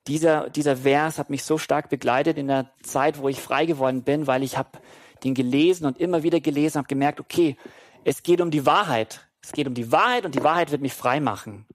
[0.06, 4.04] Dieser, dieser Vers hat mich so stark begleitet in der Zeit, wo ich frei geworden
[4.04, 4.78] bin, weil ich habe
[5.24, 7.56] den gelesen und immer wieder gelesen, habe gemerkt, okay,
[8.04, 9.26] es geht um die Wahrheit.
[9.42, 11.66] Es geht um die Wahrheit und die Wahrheit wird mich frei machen.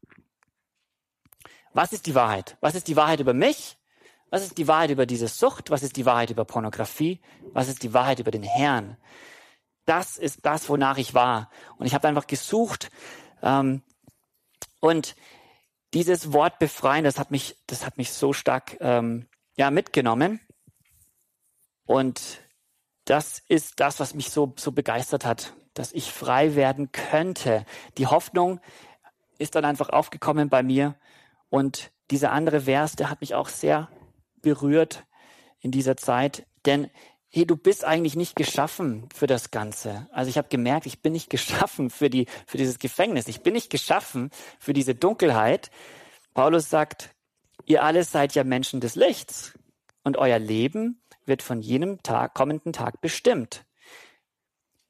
[1.73, 2.57] Was ist die Wahrheit?
[2.61, 3.77] Was ist die Wahrheit über mich?
[4.31, 5.69] Was ist die Wahrheit über diese Sucht?
[5.69, 7.21] Was ist die Wahrheit über Pornografie?
[7.53, 8.97] Was ist die Wahrheit über den Herrn?
[9.85, 11.49] das ist das, wonach ich war.
[11.77, 12.91] Und ich habe einfach gesucht.
[13.41, 13.81] Ähm,
[14.79, 15.15] und
[15.93, 20.39] dieses Wort befreien, das hat mich, das hat mich so stark ähm, ja, mitgenommen.
[21.85, 22.41] Und
[23.05, 27.65] das ist das, was mich so, so begeistert hat, dass ich frei werden könnte.
[27.97, 28.61] Die Hoffnung
[29.37, 30.95] ist dann einfach aufgekommen bei mir.
[31.49, 33.89] Und dieser andere Vers, der hat mich auch sehr
[34.41, 35.05] berührt
[35.59, 36.45] in dieser Zeit.
[36.65, 36.89] Denn
[37.29, 40.07] hey, du bist eigentlich nicht geschaffen für das Ganze.
[40.11, 43.27] Also ich habe gemerkt, ich bin nicht geschaffen für, die, für dieses Gefängnis.
[43.27, 45.71] Ich bin nicht geschaffen für diese Dunkelheit.
[46.33, 47.15] Paulus sagt,
[47.65, 49.53] ihr alle seid ja Menschen des Lichts
[50.03, 53.65] und euer Leben wird von jenem Tag, kommenden Tag bestimmt.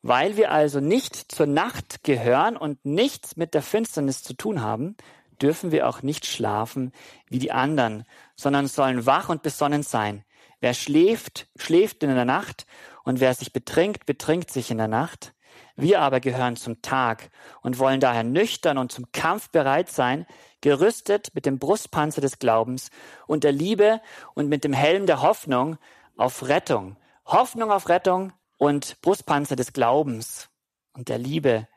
[0.02, 4.96] Weil wir also nicht zur Nacht gehören und nichts mit der Finsternis zu tun haben,
[5.42, 6.92] dürfen wir auch nicht schlafen
[7.28, 8.06] wie die anderen,
[8.42, 10.24] sondern sollen wach und besonnen sein.
[10.60, 12.66] Wer schläft, schläft in der Nacht
[13.04, 15.34] und wer sich betrinkt, betrinkt sich in der Nacht.
[15.76, 17.30] Wir aber gehören zum Tag
[17.62, 20.26] und wollen daher nüchtern und zum Kampf bereit sein,
[20.62, 22.90] gerüstet mit dem Brustpanzer des Glaubens
[23.28, 24.02] und der Liebe
[24.34, 25.78] und mit dem Helm der Hoffnung
[26.18, 26.98] auf Rettung.
[27.26, 30.50] Hoffnung auf Rettung und Brustpanzer des Glaubens
[30.94, 31.68] und der Liebe.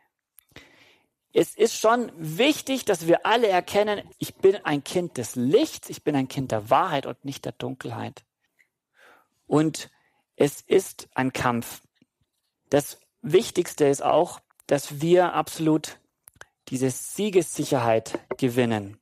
[1.36, 6.04] Es ist schon wichtig, dass wir alle erkennen, ich bin ein Kind des Lichts, ich
[6.04, 8.22] bin ein Kind der Wahrheit und nicht der Dunkelheit.
[9.48, 9.90] Und
[10.36, 11.82] es ist ein Kampf.
[12.70, 15.98] Das Wichtigste ist auch, dass wir absolut
[16.68, 18.98] diese Siegessicherheit gewinnen.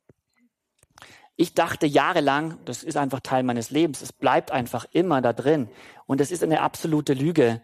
[1.37, 5.69] Ich dachte jahrelang, das ist einfach Teil meines Lebens, es bleibt einfach immer da drin.
[6.07, 7.61] Und das ist eine absolute Lüge.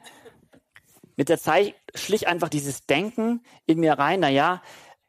[1.18, 4.62] Mit der Zeit schlich einfach dieses Denken in mir rein, na ja,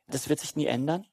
[0.08, 1.06] das wird sich nie ändern.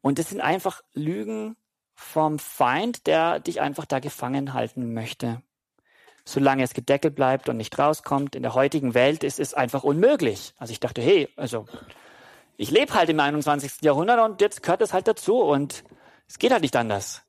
[0.00, 1.54] Und das sind einfach Lügen
[1.94, 5.42] vom Feind, der dich einfach da gefangen halten möchte.
[6.24, 10.54] Solange es gedeckelt bleibt und nicht rauskommt, in der heutigen Welt ist es einfach unmöglich.
[10.56, 11.66] Also ich dachte, hey, also
[12.56, 13.74] ich lebe halt im 21.
[13.82, 15.84] Jahrhundert und jetzt gehört es halt dazu und
[16.26, 17.22] es geht halt nicht anders.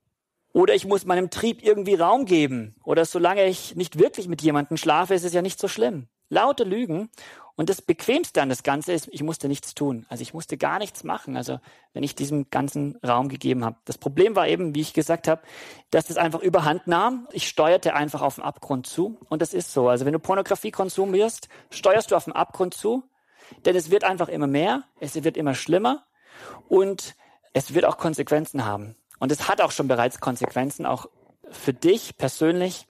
[0.51, 2.75] Oder ich muss meinem Trieb irgendwie Raum geben.
[2.83, 6.07] Oder solange ich nicht wirklich mit jemandem schlafe, ist es ja nicht so schlimm.
[6.31, 7.09] Laute Lügen.
[7.55, 10.05] Und das Bequemste an das Ganze ist, ich musste nichts tun.
[10.09, 11.37] Also ich musste gar nichts machen.
[11.37, 11.59] Also
[11.93, 13.75] wenn ich diesem ganzen Raum gegeben habe.
[13.85, 15.41] Das Problem war eben, wie ich gesagt habe,
[15.91, 17.27] dass das einfach überhand nahm.
[17.33, 19.19] Ich steuerte einfach auf den Abgrund zu.
[19.29, 19.89] Und das ist so.
[19.89, 23.03] Also wenn du Pornografie konsumierst, steuerst du auf den Abgrund zu.
[23.65, 26.05] Denn es wird einfach immer mehr, es wird immer schlimmer
[26.69, 27.15] und
[27.53, 28.95] es wird auch Konsequenzen haben.
[29.19, 31.07] Und es hat auch schon bereits Konsequenzen, auch
[31.49, 32.87] für dich persönlich.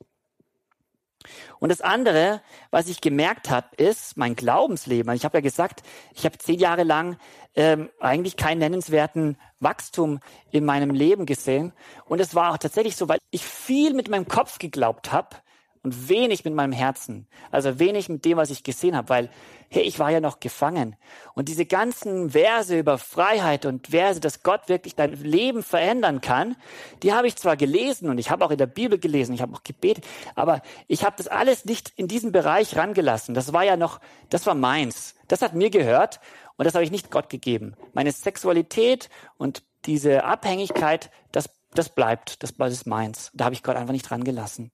[1.60, 5.14] Und das andere, was ich gemerkt habe, ist mein Glaubensleben.
[5.14, 5.84] Ich habe ja gesagt,
[6.16, 7.18] ich habe zehn Jahre lang
[7.56, 10.20] ähm, eigentlich keinen nennenswerten Wachstum
[10.52, 11.74] in meinem Leben gesehen.
[12.06, 15.36] Und es war auch tatsächlich so, weil ich viel mit meinem Kopf geglaubt habe
[15.84, 17.28] und wenig mit meinem Herzen.
[17.50, 19.30] Also wenig mit dem, was ich gesehen habe, weil,
[19.70, 20.96] hey, ich war ja noch gefangen.
[21.34, 26.56] Und diese ganzen Verse über Freiheit und Verse, dass Gott wirklich dein Leben verändern kann,
[27.02, 29.56] die habe ich zwar gelesen und ich habe auch in der Bibel gelesen, ich habe
[29.56, 33.34] auch gebetet, aber ich habe das alles nicht in diesen Bereich rangelassen.
[33.34, 35.16] Das war ja noch, das war meins.
[35.28, 36.20] Das hat mir gehört
[36.58, 37.76] und das habe ich nicht Gott gegeben.
[37.94, 43.32] Meine Sexualität und diese Abhängigkeit, das, das bleibt, das, das ist meins.
[43.34, 44.72] Da habe ich Gott einfach nicht dran gelassen.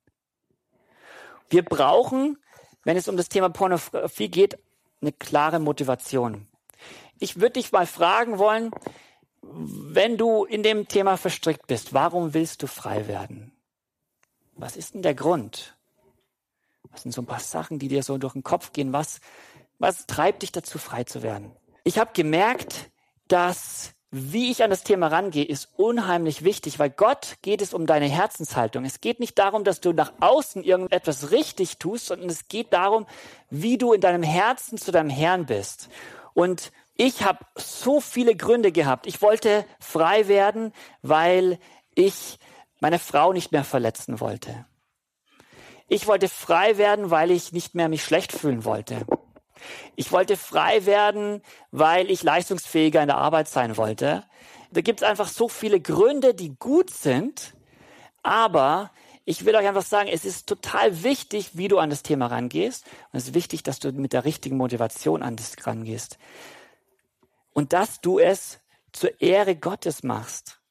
[1.50, 2.38] Wir brauchen,
[2.84, 4.58] wenn es um das Thema Pornografie geht,
[5.02, 6.48] eine klare Motivation.
[7.20, 8.72] Ich würde dich mal fragen wollen,
[9.42, 13.52] wenn du in dem Thema verstrickt bist, warum willst du frei werden?
[14.56, 15.78] Was ist denn der Grund?
[16.90, 18.94] Was sind so ein paar Sachen, die dir so durch den Kopf gehen?
[18.94, 19.20] Was,
[19.80, 21.52] was treibt dich dazu, frei zu werden?
[21.84, 22.92] Ich habe gemerkt,
[23.28, 27.86] dass wie ich an das Thema rangehe, ist unheimlich wichtig, weil Gott geht es um
[27.86, 28.86] deine Herzenshaltung.
[28.86, 33.06] Es geht nicht darum, dass du nach außen irgendetwas richtig tust, sondern es geht darum,
[33.50, 35.90] wie du in deinem Herzen zu deinem Herrn bist.
[36.34, 39.08] Und ich habe so viele Gründe gehabt.
[39.08, 41.60] Ich wollte frei werden, weil
[41.94, 42.40] ich
[42.80, 44.66] meine Frau nicht mehr verletzen wollte.
[45.90, 49.06] Ich wollte frei werden, weil ich nicht mehr mich schlecht fühlen wollte.
[49.96, 51.42] Ich wollte frei werden,
[51.72, 54.24] weil ich leistungsfähiger in der Arbeit sein wollte.
[54.72, 57.54] Da gibt es einfach so viele Gründe, die gut sind,
[58.24, 58.92] aber
[59.30, 62.86] ich will euch einfach sagen, es ist total wichtig, wie du an das Thema rangehst.
[63.12, 66.18] Und es ist wichtig, dass du mit der richtigen Motivation an das rangehst.
[67.52, 68.60] Und dass du es
[68.94, 70.62] zur Ehre Gottes machst.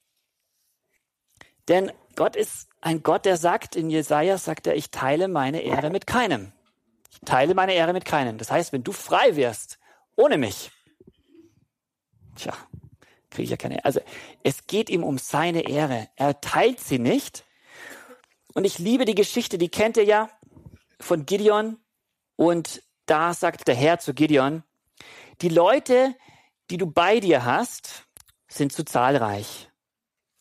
[1.69, 5.91] Denn Gott ist ein Gott, der sagt, in Jesaja sagt er, ich teile meine Ehre
[5.91, 6.53] mit keinem.
[7.25, 8.39] Teile meine Ehre mit keinem.
[8.39, 9.79] Das heißt, wenn du frei wirst,
[10.17, 10.71] ohne mich,
[12.37, 12.53] tja,
[13.31, 13.85] kriege ich ja keine Ehre.
[13.85, 14.01] Also
[14.43, 16.09] es geht ihm um seine Ehre.
[16.17, 17.45] Er teilt sie nicht.
[18.55, 20.31] Und ich liebe die Geschichte, die kennt ihr ja
[21.01, 21.79] von Gideon.
[22.37, 24.63] Und da sagt der Herr zu Gideon,
[25.43, 26.15] die Leute,
[26.71, 28.07] die du bei dir hast,
[28.49, 29.69] sind zu zahlreich.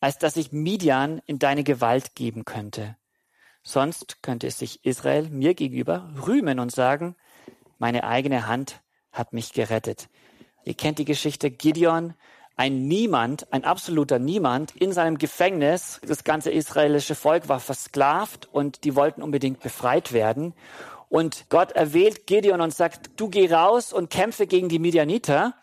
[0.05, 2.95] als dass ich Midian in deine Gewalt geben könnte.
[3.68, 7.16] Sonst könnte es sich Israel mir gegenüber rühmen und sagen,
[7.80, 8.80] meine eigene Hand
[9.11, 10.07] hat mich gerettet.
[10.66, 12.13] Ihr kennt die Geschichte Gideon,
[12.57, 15.99] ein Niemand, ein absoluter Niemand in seinem Gefängnis.
[16.07, 20.53] Das ganze israelische Volk war versklavt und die wollten unbedingt befreit werden.
[21.09, 25.55] Und Gott erwählt Gideon und sagt, du geh raus und kämpfe gegen die Midianiter.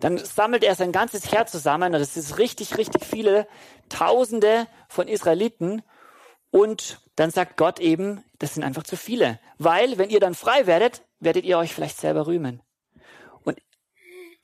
[0.00, 3.46] Dann sammelt er sein ganzes Herz zusammen, und das ist richtig, richtig viele
[3.90, 5.82] Tausende von Israeliten.
[6.50, 9.38] Und dann sagt Gott eben, das sind einfach zu viele.
[9.58, 12.62] Weil, wenn ihr dann frei werdet, werdet ihr euch vielleicht selber rühmen.
[13.42, 13.60] Und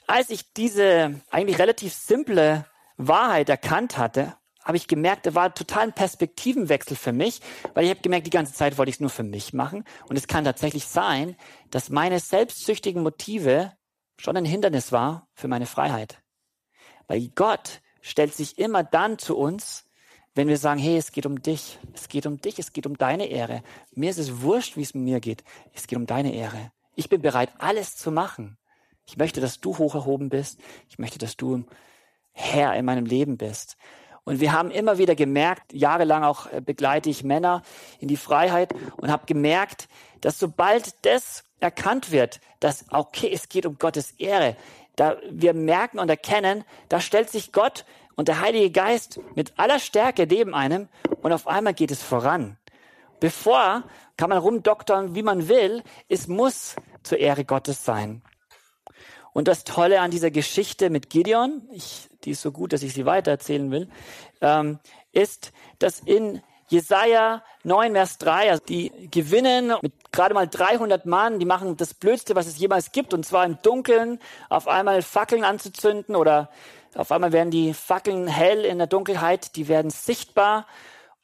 [0.06, 5.84] als ich diese eigentlich relativ simple Wahrheit erkannt hatte, habe ich gemerkt, da war total
[5.84, 7.40] ein Perspektivenwechsel für mich,
[7.74, 9.84] weil ich habe gemerkt, die ganze Zeit wollte ich es nur für mich machen.
[10.08, 11.36] Und es kann tatsächlich sein,
[11.70, 13.72] dass meine selbstsüchtigen Motive
[14.18, 16.20] schon ein Hindernis war für meine Freiheit.
[17.06, 19.85] Weil Gott stellt sich immer dann zu uns,
[20.36, 22.98] wenn wir sagen, hey, es geht um dich, es geht um dich, es geht um
[22.98, 23.62] deine Ehre.
[23.94, 25.42] Mir ist es wurscht, wie es mir geht.
[25.72, 26.70] Es geht um deine Ehre.
[26.94, 28.58] Ich bin bereit, alles zu machen.
[29.06, 30.60] Ich möchte, dass du hoch erhoben bist.
[30.90, 31.64] Ich möchte, dass du
[32.32, 33.78] Herr in meinem Leben bist.
[34.24, 37.62] Und wir haben immer wieder gemerkt, jahrelang auch äh, begleite ich Männer
[37.98, 39.88] in die Freiheit und habe gemerkt,
[40.20, 44.56] dass sobald das erkannt wird, dass, okay, es geht um Gottes Ehre,
[44.96, 49.78] da wir merken und erkennen, da stellt sich Gott und der Heilige Geist mit aller
[49.78, 50.88] Stärke neben einem
[51.22, 52.58] und auf einmal geht es voran.
[53.20, 53.84] Bevor
[54.16, 58.22] kann man rumdoktern, wie man will, es muss zur Ehre Gottes sein.
[59.32, 62.94] Und das Tolle an dieser Geschichte mit Gideon, ich, die ist so gut, dass ich
[62.94, 63.88] sie weitererzählen will,
[64.40, 64.78] ähm,
[65.12, 71.38] ist, dass in Jesaja 9, Vers 3, also die gewinnen mit gerade mal 300 Mann,
[71.38, 75.44] die machen das Blödste, was es jemals gibt, und zwar im Dunkeln auf einmal Fackeln
[75.44, 76.50] anzuzünden oder
[76.96, 80.66] auf einmal werden die Fackeln hell in der Dunkelheit, die werden sichtbar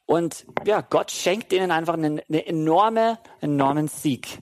[0.05, 4.39] und ja, Gott schenkt ihnen einfach einen, einen enorme, enormen Sieg.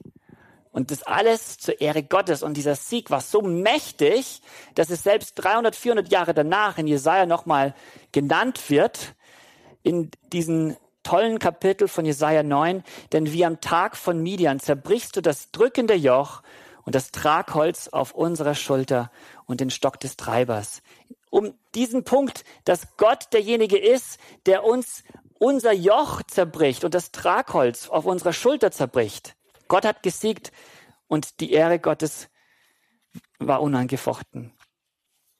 [0.72, 2.44] Und das alles zur Ehre Gottes.
[2.44, 4.42] Und dieser Sieg war so mächtig,
[4.76, 7.76] dass es selbst 300, 400 Jahre danach in Jesaja nochmal
[8.12, 9.16] genannt wird,
[9.84, 12.84] in diesen tollen Kapitel von Jesaja 9.
[13.12, 16.42] Denn wie am Tag von Midian zerbrichst du das drückende Joch
[16.84, 19.12] und das Tragholz auf unserer Schulter
[19.46, 20.82] und den Stock des Treibers.
[21.32, 25.04] Um diesen Punkt, dass Gott derjenige ist, der uns
[25.40, 29.36] unser Joch zerbricht und das Tragholz auf unserer Schulter zerbricht.
[29.68, 30.52] Gott hat gesiegt
[31.08, 32.30] und die Ehre Gottes
[33.40, 34.54] war unangefochten.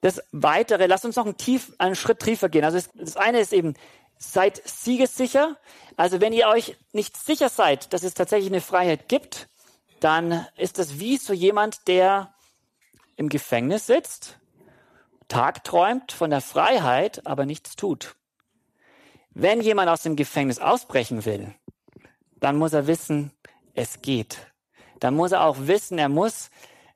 [0.02, 2.66] Das Weitere, lasst uns noch einen, tief, einen Schritt tiefer gehen.
[2.66, 3.76] Also das eine ist eben,
[4.18, 5.58] seid siegessicher.
[5.98, 9.48] Also wenn ihr euch nicht sicher seid, dass es tatsächlich eine Freiheit gibt,
[10.00, 12.34] dann ist das wie so jemand, der
[13.18, 14.40] im Gefängnis sitzt,
[15.32, 18.18] tagträumt von der Freiheit, aber nichts tut.
[19.34, 21.56] Wenn jemand aus dem Gefängnis ausbrechen will,
[22.42, 23.32] dann muss er wissen,
[23.74, 24.52] es geht.
[25.00, 26.50] Dann muss er auch wissen, er muss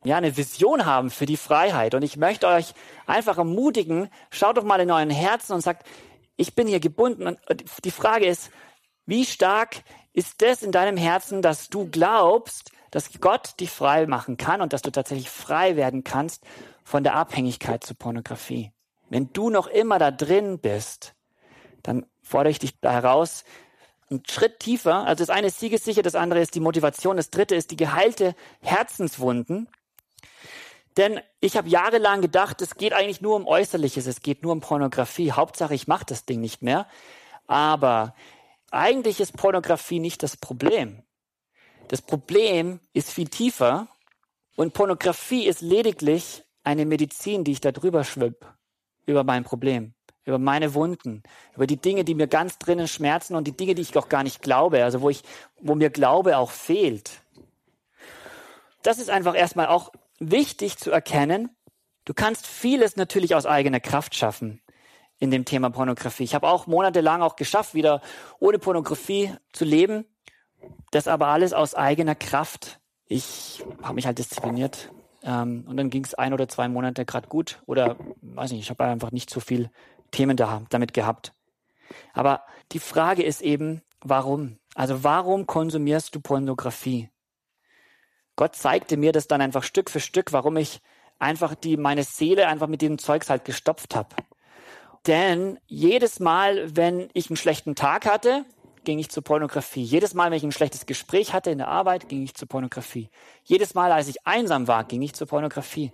[0.03, 1.95] ja eine Vision haben für die Freiheit.
[1.95, 2.73] Und ich möchte euch
[3.05, 5.87] einfach ermutigen, schaut doch mal in euren Herzen und sagt,
[6.35, 7.27] ich bin hier gebunden.
[7.27, 8.51] Und die Frage ist,
[9.05, 9.77] wie stark
[10.11, 14.73] ist das in deinem Herzen, dass du glaubst, dass Gott dich frei machen kann und
[14.73, 16.43] dass du tatsächlich frei werden kannst
[16.85, 18.71] von der Abhängigkeit zur Pornografie?
[19.09, 21.15] Wenn du noch immer da drin bist,
[21.83, 23.43] dann fordere ich dich da heraus,
[24.09, 25.05] einen Schritt tiefer.
[25.05, 28.35] Also das eine ist siegessicher, das andere ist die Motivation, das dritte ist die geheilte
[28.61, 29.67] Herzenswunden.
[30.97, 34.61] Denn ich habe jahrelang gedacht, es geht eigentlich nur um Äußerliches, es geht nur um
[34.61, 35.33] Pornografie.
[35.33, 36.87] Hauptsache, ich mache das Ding nicht mehr.
[37.47, 38.15] Aber
[38.71, 41.03] eigentlich ist Pornografie nicht das Problem.
[41.89, 43.87] Das Problem ist viel tiefer
[44.55, 48.45] und Pornografie ist lediglich eine Medizin, die ich da drüber schwipp
[49.05, 49.93] über mein Problem
[50.25, 51.21] über meine Wunden,
[51.55, 54.23] über die Dinge, die mir ganz drinnen schmerzen und die Dinge, die ich auch gar
[54.23, 55.23] nicht glaube, also wo ich,
[55.61, 57.21] wo mir Glaube auch fehlt.
[58.81, 61.55] Das ist einfach erstmal auch wichtig zu erkennen.
[62.05, 64.61] Du kannst vieles natürlich aus eigener Kraft schaffen
[65.19, 66.23] in dem Thema Pornografie.
[66.23, 68.01] Ich habe auch monatelang auch geschafft, wieder
[68.39, 70.05] ohne Pornografie zu leben.
[70.91, 72.79] Das aber alles aus eigener Kraft.
[73.07, 74.91] Ich habe mich halt diszipliniert.
[75.25, 77.61] Ähm, und dann ging es ein oder zwei Monate gerade gut.
[77.65, 79.69] Oder weiß nicht, ich habe einfach nicht so viel
[80.11, 81.33] Themen da, damit gehabt.
[82.13, 84.59] Aber die Frage ist eben, warum?
[84.75, 87.09] Also warum konsumierst du Pornografie?
[88.35, 90.81] Gott zeigte mir das dann einfach Stück für Stück, warum ich
[91.19, 94.09] einfach die, meine Seele einfach mit diesem Zeugs halt gestopft habe.
[95.07, 98.43] Denn jedes Mal, wenn ich einen schlechten Tag hatte,
[98.85, 99.83] ging ich zur Pornografie.
[99.83, 103.09] Jedes Mal, wenn ich ein schlechtes Gespräch hatte in der Arbeit, ging ich zur Pornografie.
[103.43, 105.91] Jedes Mal, als ich einsam war, ging ich zur Pornografie.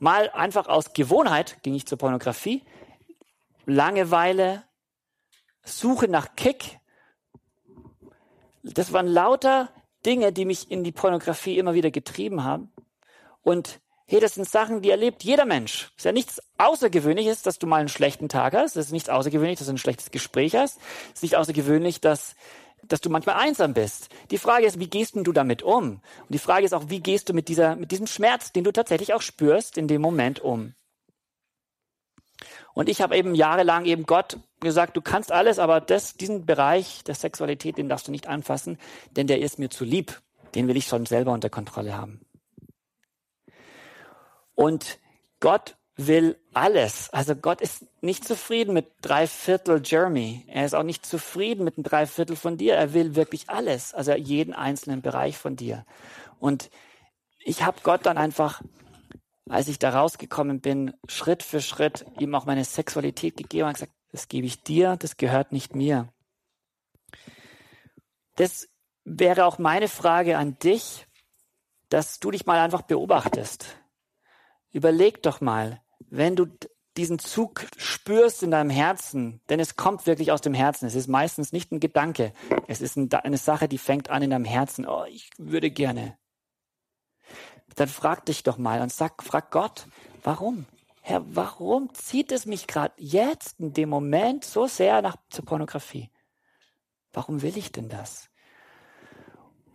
[0.00, 2.62] Mal einfach aus Gewohnheit ging ich zur Pornografie
[3.66, 4.64] Langeweile,
[5.62, 6.80] Suche nach Kick.
[8.62, 9.70] Das waren lauter
[10.04, 12.72] Dinge, die mich in die Pornografie immer wieder getrieben haben.
[13.42, 15.90] Und hey, das sind Sachen, die erlebt jeder Mensch.
[15.96, 18.76] Es ist ja nichts Außergewöhnliches, dass du mal einen schlechten Tag hast.
[18.76, 20.78] Es ist nichts Außergewöhnliches, dass du ein schlechtes Gespräch hast.
[21.08, 22.36] Es ist nicht außergewöhnlich, dass,
[22.82, 24.10] dass du manchmal einsam bist.
[24.30, 26.00] Die Frage ist, wie gehst denn du damit um?
[26.20, 28.72] Und die Frage ist auch, wie gehst du mit dieser, mit diesem Schmerz, den du
[28.72, 30.74] tatsächlich auch spürst, in dem Moment um?
[32.74, 37.04] Und ich habe eben jahrelang eben Gott gesagt, du kannst alles, aber das, diesen Bereich
[37.04, 38.78] der Sexualität, den darfst du nicht anfassen,
[39.12, 40.20] denn der ist mir zu lieb.
[40.54, 42.20] Den will ich schon selber unter Kontrolle haben.
[44.54, 44.98] Und
[45.40, 47.10] Gott will alles.
[47.10, 50.44] Also Gott ist nicht zufrieden mit drei Viertel Jeremy.
[50.48, 52.74] Er ist auch nicht zufrieden mit einem Dreiviertel von dir.
[52.74, 53.94] Er will wirklich alles.
[53.94, 55.86] Also jeden einzelnen Bereich von dir.
[56.40, 56.70] Und
[57.38, 58.62] ich habe Gott dann einfach,
[59.48, 63.92] als ich da rausgekommen bin, Schritt für Schritt ihm auch meine Sexualität gegeben und gesagt,
[64.10, 66.08] das gebe ich dir, das gehört nicht mir.
[68.36, 68.68] Das
[69.04, 71.06] wäre auch meine Frage an dich,
[71.88, 73.76] dass du dich mal einfach beobachtest.
[74.74, 76.46] Überleg doch mal, wenn du
[76.96, 80.86] diesen Zug spürst in deinem Herzen, denn es kommt wirklich aus dem Herzen.
[80.86, 82.32] Es ist meistens nicht ein Gedanke.
[82.66, 84.84] Es ist eine Sache, die fängt an in deinem Herzen.
[84.84, 86.18] Oh, ich würde gerne.
[87.76, 89.86] Dann frag dich doch mal und sag, frag Gott,
[90.24, 90.66] warum?
[91.02, 96.10] Herr, warum zieht es mich gerade jetzt in dem Moment so sehr nach zur Pornografie?
[97.12, 98.28] Warum will ich denn das?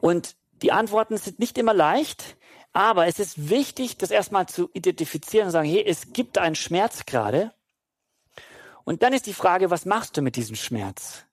[0.01, 2.35] Und die Antworten sind nicht immer leicht.
[2.73, 7.05] Aber es ist wichtig, das erstmal zu identifizieren und sagen, hey, es gibt einen Schmerz
[7.05, 7.53] gerade.
[8.83, 11.25] Und dann ist die Frage, was machst du mit diesem Schmerz?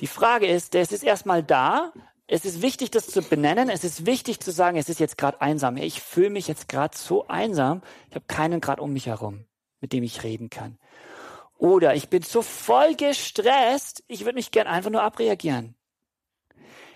[0.00, 1.92] Die Frage ist, es ist erstmal da.
[2.26, 3.70] Es ist wichtig, das zu benennen.
[3.70, 5.76] Es ist wichtig zu sagen, es ist jetzt gerade einsam.
[5.76, 7.82] Ich fühle mich jetzt gerade so einsam.
[8.08, 9.46] Ich habe keinen gerade um mich herum,
[9.80, 10.78] mit dem ich reden kann.
[11.58, 15.74] Oder ich bin so voll gestresst, ich würde mich gern einfach nur abreagieren.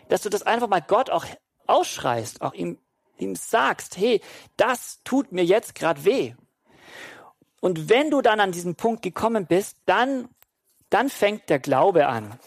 [0.09, 1.27] Dass du das einfach mal Gott auch
[1.67, 2.79] ausschreist, auch ihm
[3.23, 4.21] ihm sagst, hey,
[4.57, 6.35] das tut mir jetzt gerade weh.
[7.61, 10.29] Und wenn du dann an diesen Punkt gekommen bist, dann,
[10.91, 12.39] dann fängt der Glaube an.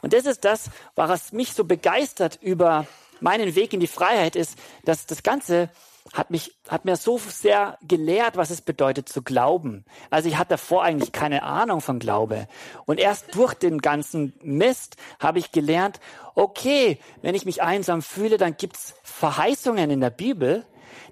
[0.00, 2.86] Und das ist das, was mich so begeistert über
[3.20, 5.68] meinen Weg in die Freiheit ist, dass das Ganze
[6.12, 9.84] hat mich, hat mir so sehr gelehrt, was es bedeutet zu glauben.
[10.10, 12.48] Also ich hatte davor eigentlich keine Ahnung von Glaube.
[12.84, 16.00] Und erst durch den ganzen Mist habe ich gelernt,
[16.34, 20.64] okay, wenn ich mich einsam fühle, dann gibt's Verheißungen in der Bibel,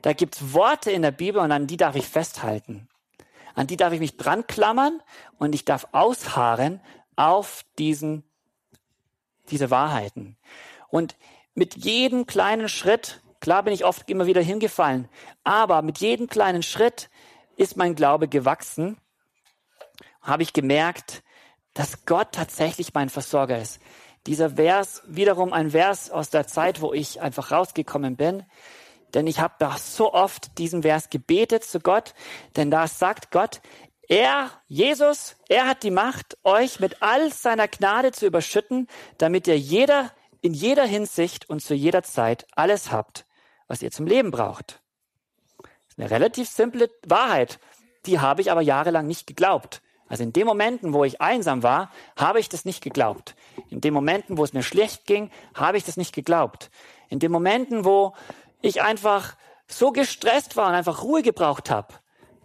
[0.03, 2.89] da gibt's Worte in der Bibel und an die darf ich festhalten.
[3.55, 5.01] An die darf ich mich dran klammern
[5.39, 6.81] und ich darf ausharren
[7.17, 8.25] auf diesen,
[9.51, 10.37] diese Wahrheiten.
[10.89, 11.17] Und
[11.55, 15.09] mit jedem kleinen Schritt Klar bin ich oft immer wieder hingefallen,
[15.45, 17.11] aber mit jedem kleinen Schritt
[17.57, 18.99] ist mein Glaube gewachsen,
[20.23, 21.23] habe ich gemerkt,
[21.75, 23.81] dass Gott tatsächlich mein Versorger ist.
[24.27, 28.45] Dieser Vers, wiederum ein Vers aus der Zeit, wo ich einfach rausgekommen bin,
[29.15, 32.15] denn ich habe da so oft diesen Vers gebetet zu Gott,
[32.57, 33.61] denn da sagt Gott,
[34.09, 38.87] er, Jesus, er hat die Macht, euch mit all seiner Gnade zu überschütten,
[39.19, 43.27] damit ihr jeder, in jeder Hinsicht und zu jeder Zeit alles habt,
[43.69, 44.81] was ihr zum Leben braucht.
[45.59, 47.61] Das ist eine relativ simple Wahrheit.
[48.07, 49.83] Die habe ich aber jahrelang nicht geglaubt.
[50.09, 53.37] Also in den Momenten, wo ich einsam war, habe ich das nicht geglaubt.
[53.69, 56.71] In den Momenten, wo es mir schlecht ging, habe ich das nicht geglaubt.
[57.11, 58.15] In den Momenten, wo
[58.63, 61.95] ich einfach so gestresst war und einfach Ruhe gebraucht habe,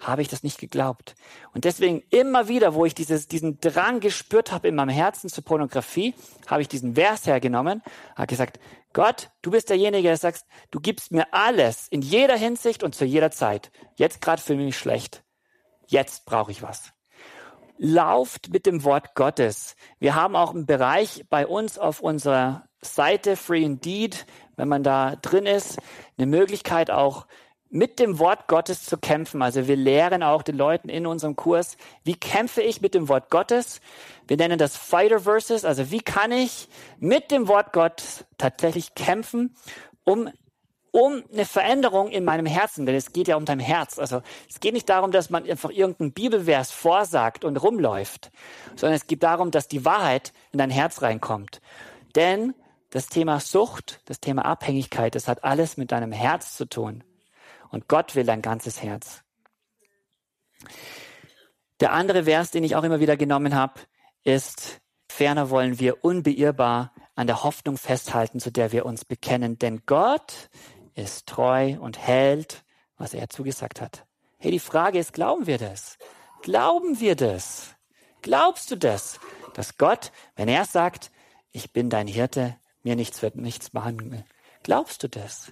[0.01, 1.15] habe ich das nicht geglaubt.
[1.53, 5.45] Und deswegen immer wieder, wo ich dieses, diesen Drang gespürt habe in meinem Herzen zur
[5.45, 6.13] Pornografie,
[6.47, 7.81] habe ich diesen Vers hergenommen,
[8.15, 8.59] habe gesagt,
[8.93, 13.05] Gott, du bist derjenige, der sagst, du gibst mir alles in jeder Hinsicht und zu
[13.05, 13.71] jeder Zeit.
[13.95, 15.23] Jetzt gerade ich mich schlecht.
[15.87, 16.93] Jetzt brauche ich was.
[17.77, 19.75] Lauft mit dem Wort Gottes.
[19.99, 24.25] Wir haben auch einen Bereich bei uns auf unserer Seite Free Indeed,
[24.55, 25.79] wenn man da drin ist,
[26.17, 27.25] eine Möglichkeit auch
[27.73, 29.41] mit dem Wort Gottes zu kämpfen.
[29.41, 33.31] Also wir lehren auch den Leuten in unserem Kurs, wie kämpfe ich mit dem Wort
[33.31, 33.81] Gottes?
[34.27, 35.65] Wir nennen das Fighter Verses.
[35.65, 36.69] Also wie kann ich
[36.99, 39.55] mit dem Wort Gottes tatsächlich kämpfen,
[40.03, 40.29] um
[40.91, 43.97] um eine Veränderung in meinem Herzen, denn es geht ja um dein Herz.
[43.97, 48.29] Also es geht nicht darum, dass man einfach irgendeinen Bibelvers vorsagt und rumläuft,
[48.75, 51.61] sondern es geht darum, dass die Wahrheit in dein Herz reinkommt.
[52.15, 52.53] Denn
[52.91, 57.03] das Thema Sucht, das Thema Abhängigkeit, das hat alles mit deinem Herz zu tun.
[57.73, 59.23] Und Gott will dein ganzes Herz.
[61.79, 63.81] Der andere Vers, den ich auch immer wieder genommen habe,
[64.23, 69.57] ist, ferner wollen wir unbeirrbar an der Hoffnung festhalten, zu der wir uns bekennen.
[69.57, 70.51] Denn Gott
[70.93, 72.63] ist treu und hält,
[72.97, 74.05] was er zugesagt hat.
[74.37, 75.97] Hey, die Frage ist, glauben wir das?
[76.43, 77.73] Glauben wir das?
[78.21, 79.19] Glaubst du das?
[79.55, 81.09] Dass Gott, wenn er sagt,
[81.51, 84.23] ich bin dein Hirte, mir nichts wird nichts machen.
[84.61, 85.51] Glaubst du das?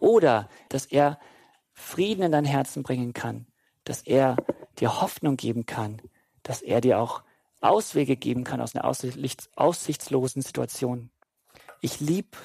[0.00, 1.18] Oder dass er
[1.82, 3.46] Frieden in dein Herzen bringen kann,
[3.84, 4.36] dass er
[4.78, 6.00] dir Hoffnung geben kann,
[6.42, 7.22] dass er dir auch
[7.60, 11.10] Auswege geben kann aus einer aussichtslosen Situation.
[11.80, 12.36] Ich lieb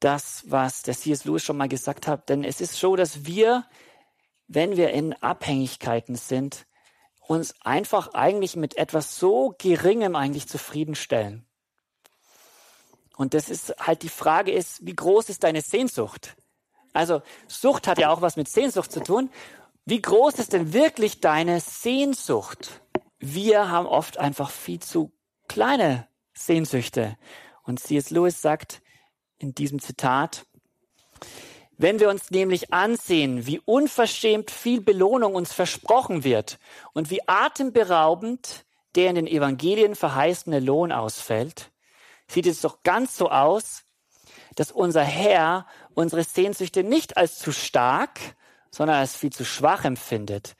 [0.00, 1.24] das, was der C.S.
[1.24, 3.64] Lewis schon mal gesagt hat, denn es ist so, dass wir,
[4.48, 6.66] wenn wir in Abhängigkeiten sind,
[7.26, 11.46] uns einfach eigentlich mit etwas so Geringem eigentlich zufriedenstellen.
[13.16, 16.36] Und das ist halt die Frage ist, wie groß ist deine Sehnsucht?
[16.92, 19.30] Also Sucht hat ja auch was mit Sehnsucht zu tun.
[19.84, 22.82] Wie groß ist denn wirklich deine Sehnsucht?
[23.18, 25.12] Wir haben oft einfach viel zu
[25.48, 27.16] kleine Sehnsüchte.
[27.64, 28.10] Und C.S.
[28.10, 28.82] Lewis sagt
[29.38, 30.46] in diesem Zitat,
[31.78, 36.58] wenn wir uns nämlich ansehen, wie unverschämt viel Belohnung uns versprochen wird
[36.92, 38.64] und wie atemberaubend
[38.94, 41.72] der in den Evangelien verheißene Lohn ausfällt,
[42.28, 43.84] sieht es doch ganz so aus,
[44.54, 48.18] dass unser Herr unsere Sehnsüchte nicht als zu stark,
[48.70, 50.56] sondern als viel zu schwach empfindet.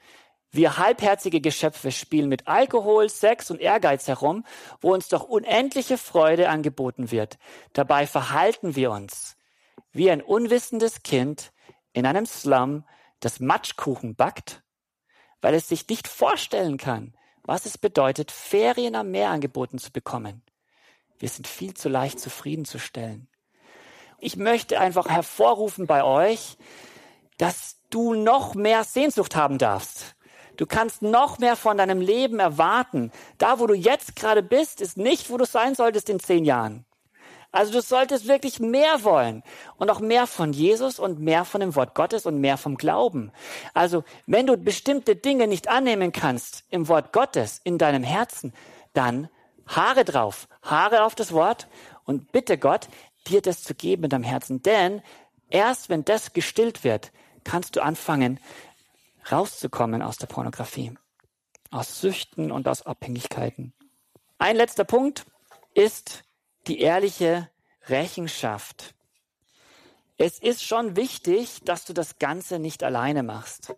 [0.51, 4.45] Wir halbherzige Geschöpfe spielen mit Alkohol, Sex und Ehrgeiz herum,
[4.81, 7.39] wo uns doch unendliche Freude angeboten wird.
[7.73, 9.35] Dabei verhalten wir uns
[9.91, 11.51] wie ein unwissendes Kind
[11.93, 12.83] in einem Slum,
[13.19, 14.63] das Matschkuchen backt,
[15.41, 20.43] weil es sich nicht vorstellen kann, was es bedeutet, Ferien am Meer angeboten zu bekommen.
[21.19, 23.27] Wir sind viel zu leicht zufriedenzustellen.
[24.19, 26.57] Ich möchte einfach hervorrufen bei euch,
[27.37, 30.15] dass du noch mehr Sehnsucht haben darfst.
[30.57, 33.11] Du kannst noch mehr von deinem Leben erwarten.
[33.37, 36.85] Da, wo du jetzt gerade bist, ist nicht, wo du sein solltest in zehn Jahren.
[37.51, 39.43] Also du solltest wirklich mehr wollen
[39.77, 43.31] und auch mehr von Jesus und mehr von dem Wort Gottes und mehr vom Glauben.
[43.75, 48.53] Also wenn du bestimmte Dinge nicht annehmen kannst im Wort Gottes, in deinem Herzen,
[48.93, 49.29] dann
[49.67, 51.67] Haare drauf, Haare auf das Wort
[52.05, 52.87] und bitte Gott,
[53.27, 54.61] dir das zu geben in deinem Herzen.
[54.61, 55.01] Denn
[55.49, 57.11] erst wenn das gestillt wird,
[57.43, 58.39] kannst du anfangen,
[59.31, 60.93] rauszukommen aus der Pornografie,
[61.71, 63.73] aus Süchten und aus Abhängigkeiten.
[64.37, 65.25] Ein letzter Punkt
[65.73, 66.23] ist
[66.67, 67.49] die ehrliche
[67.87, 68.93] Rechenschaft.
[70.17, 73.73] Es ist schon wichtig, dass du das Ganze nicht alleine machst.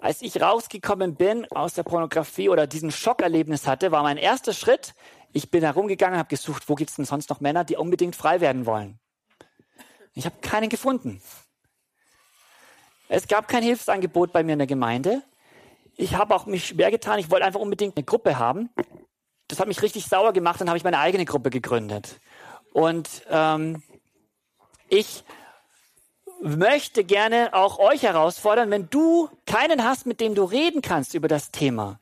[0.00, 4.94] Als ich rausgekommen bin aus der Pornografie oder diesen Schockerlebnis hatte, war mein erster Schritt,
[5.34, 8.40] ich bin herumgegangen, habe gesucht, wo gibt es denn sonst noch Männer, die unbedingt frei
[8.40, 9.00] werden wollen.
[10.14, 11.20] Ich habe keinen gefunden.
[13.08, 15.22] Es gab kein Hilfsangebot bei mir in der Gemeinde.
[15.96, 17.18] Ich habe auch mich schwer getan.
[17.18, 18.70] Ich wollte einfach unbedingt eine Gruppe haben.
[19.48, 20.60] Das hat mich richtig sauer gemacht.
[20.60, 22.20] Dann habe ich meine eigene Gruppe gegründet.
[22.72, 23.82] Und ähm,
[24.88, 25.24] ich
[26.40, 31.26] möchte gerne auch euch herausfordern, wenn du keinen hast, mit dem du reden kannst über
[31.26, 31.98] das Thema,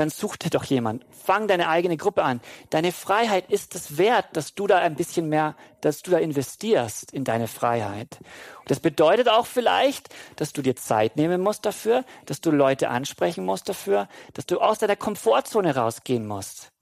[0.00, 1.04] dann such dir doch jemand.
[1.10, 2.40] Fang deine eigene Gruppe an.
[2.70, 7.12] Deine Freiheit ist es wert, dass du da ein bisschen mehr, dass du da investierst
[7.12, 8.18] in deine Freiheit.
[8.60, 12.88] Und das bedeutet auch vielleicht, dass du dir Zeit nehmen musst dafür, dass du Leute
[12.88, 16.72] ansprechen musst dafür, dass du aus deiner Komfortzone rausgehen musst.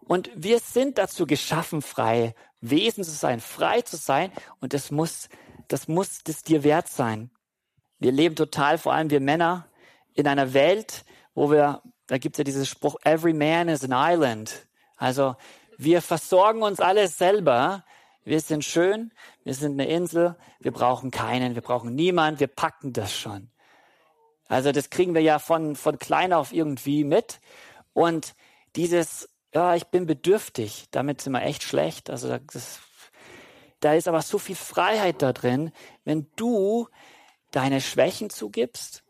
[0.00, 4.30] Und wir sind dazu geschaffen, frei Wesen zu sein, frei zu sein.
[4.60, 5.30] Und das muss,
[5.68, 7.30] das muss das dir wert sein.
[7.98, 9.68] Wir leben total, vor allem wir Männer,
[10.12, 11.80] in einer Welt, wo wir
[12.12, 14.66] da gibt es ja diesen Spruch, every man is an island.
[14.98, 15.34] Also
[15.78, 17.86] wir versorgen uns alles selber.
[18.22, 19.12] Wir sind schön,
[19.44, 23.50] wir sind eine Insel, wir brauchen keinen, wir brauchen niemanden, wir packen das schon.
[24.46, 27.40] Also das kriegen wir ja von, von klein auf irgendwie mit.
[27.94, 28.34] Und
[28.76, 32.10] dieses, ja, ich bin bedürftig, damit sind wir echt schlecht.
[32.10, 32.80] Also das,
[33.80, 35.72] da ist aber so viel Freiheit da drin,
[36.04, 36.88] wenn du
[37.52, 39.02] deine Schwächen zugibst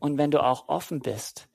[0.00, 1.48] und wenn du auch offen bist.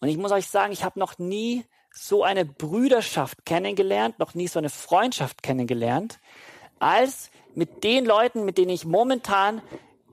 [0.00, 4.48] Und ich muss euch sagen, ich habe noch nie so eine Brüderschaft kennengelernt, noch nie
[4.48, 6.20] so eine Freundschaft kennengelernt,
[6.78, 9.62] als mit den Leuten, mit denen ich momentan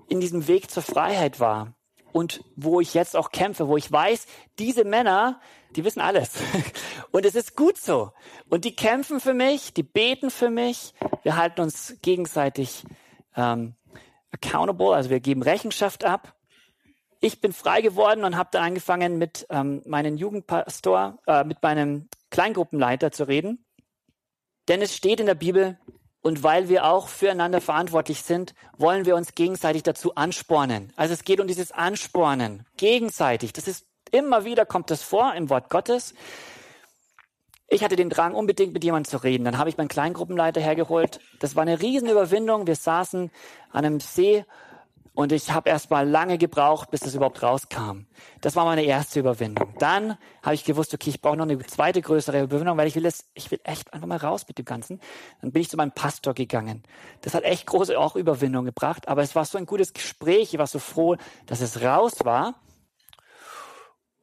[0.07, 1.73] in diesem Weg zur Freiheit war
[2.11, 4.25] und wo ich jetzt auch kämpfe, wo ich weiß,
[4.57, 5.41] diese Männer,
[5.75, 6.35] die wissen alles.
[7.11, 8.13] Und es ist gut so.
[8.49, 10.93] Und die kämpfen für mich, die beten für mich.
[11.23, 12.85] Wir halten uns gegenseitig
[13.35, 13.75] ähm,
[14.31, 16.34] accountable, also wir geben Rechenschaft ab
[17.21, 22.09] ich bin frei geworden und habe dann angefangen, mit ähm, meinem Jugendpastor, äh, mit meinem
[22.29, 23.65] Kleingruppenleiter zu reden.
[24.67, 25.77] Denn es steht in der Bibel,
[26.25, 30.91] und weil wir auch füreinander verantwortlich sind, wollen wir uns gegenseitig dazu anspornen.
[30.95, 33.53] Also es geht um dieses Anspornen, gegenseitig.
[33.53, 36.15] Das ist immer wieder kommt das vor im Wort Gottes.
[37.67, 39.43] Ich hatte den Drang, unbedingt mit jemandem zu reden.
[39.43, 41.19] Dann habe ich meinen Kleingruppenleiter hergeholt.
[41.39, 42.65] Das war eine Riesenüberwindung.
[42.65, 43.29] Wir saßen
[43.71, 44.45] an einem See
[45.15, 48.05] Und ich habe erst mal lange gebraucht, bis das überhaupt rauskam.
[48.41, 49.73] Das war meine erste Überwindung.
[49.79, 53.05] Dann habe ich gewusst, okay, ich brauche noch eine zweite größere Überwindung, weil ich will
[53.05, 54.99] es, ich will echt einfach mal raus mit dem Ganzen.
[55.41, 56.83] Dann bin ich zu meinem Pastor gegangen.
[57.21, 60.53] Das hat echt große auch Überwindung gebracht, aber es war so ein gutes Gespräch.
[60.53, 62.55] Ich war so froh, dass es raus war.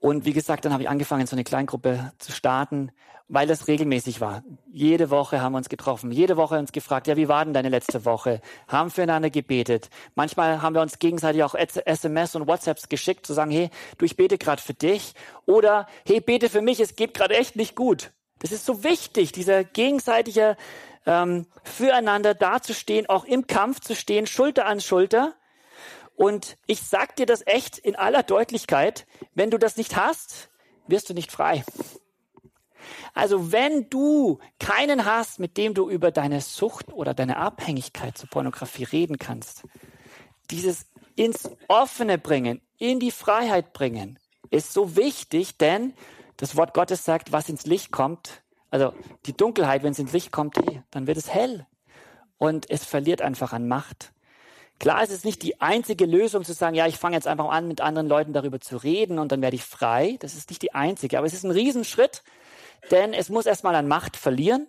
[0.03, 2.91] Und wie gesagt, dann habe ich angefangen, so eine Kleingruppe zu starten,
[3.29, 4.43] weil das regelmäßig war.
[4.73, 7.69] Jede Woche haben wir uns getroffen, jede Woche uns gefragt, ja, wie war denn deine
[7.69, 8.41] letzte Woche?
[8.67, 9.91] Haben füreinander gebetet.
[10.17, 14.17] Manchmal haben wir uns gegenseitig auch SMS und WhatsApps geschickt, zu sagen, hey, du, ich
[14.17, 15.15] bete gerade für dich.
[15.47, 18.11] Oder, hey, bete für mich, es geht gerade echt nicht gut.
[18.41, 20.57] Das ist so wichtig, dieser gegenseitige
[21.07, 25.33] ähm, Füreinander dazustehen, auch im Kampf zu stehen, Schulter an Schulter
[26.23, 30.51] und ich sag dir das echt in aller Deutlichkeit, wenn du das nicht hast,
[30.87, 31.65] wirst du nicht frei.
[33.13, 38.31] Also wenn du keinen hast, mit dem du über deine Sucht oder deine Abhängigkeit zur
[38.31, 39.65] Pornografie reden kannst,
[40.53, 45.93] dieses ins Offene bringen, in die Freiheit bringen, ist so wichtig, denn
[46.37, 48.95] das Wort Gottes sagt, was ins Licht kommt, also
[49.27, 50.55] die Dunkelheit, wenn es ins Licht kommt,
[50.93, 51.67] dann wird es hell
[52.39, 54.13] und es verliert einfach an Macht.
[54.83, 57.69] Klar, es ist nicht die einzige Lösung zu sagen, ja, ich fange jetzt einfach an,
[57.69, 60.17] mit anderen Leuten darüber zu reden und dann werde ich frei.
[60.19, 62.25] Das ist nicht die einzige, aber es ist ein Riesenschritt,
[62.91, 64.67] denn es muss erstmal an Macht verlieren.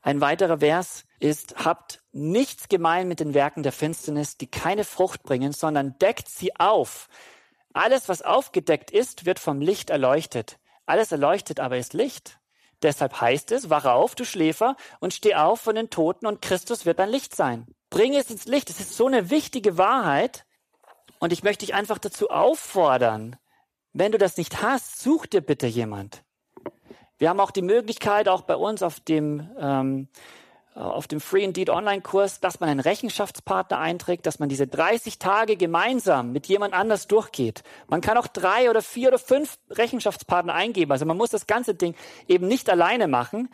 [0.00, 5.22] Ein weiterer Vers ist, habt nichts gemein mit den Werken der Finsternis, die keine Frucht
[5.22, 7.10] bringen, sondern deckt sie auf.
[7.74, 10.58] Alles, was aufgedeckt ist, wird vom Licht erleuchtet.
[10.86, 12.38] Alles erleuchtet aber ist Licht.
[12.80, 16.86] Deshalb heißt es, wache auf, du Schläfer, und steh auf von den Toten, und Christus
[16.86, 17.66] wird dein Licht sein.
[17.90, 18.70] Bringe es ins Licht.
[18.70, 20.44] Es ist so eine wichtige Wahrheit.
[21.18, 23.36] Und ich möchte dich einfach dazu auffordern,
[23.92, 26.22] wenn du das nicht hast, such dir bitte jemand.
[27.18, 30.08] Wir haben auch die Möglichkeit, auch bei uns auf dem, ähm,
[30.74, 35.56] auf dem Free Indeed Online-Kurs, dass man einen Rechenschaftspartner einträgt, dass man diese 30 Tage
[35.56, 37.62] gemeinsam mit jemand anders durchgeht.
[37.88, 40.92] Man kann auch drei oder vier oder fünf Rechenschaftspartner eingeben.
[40.92, 41.94] Also man muss das ganze Ding
[42.28, 43.48] eben nicht alleine machen.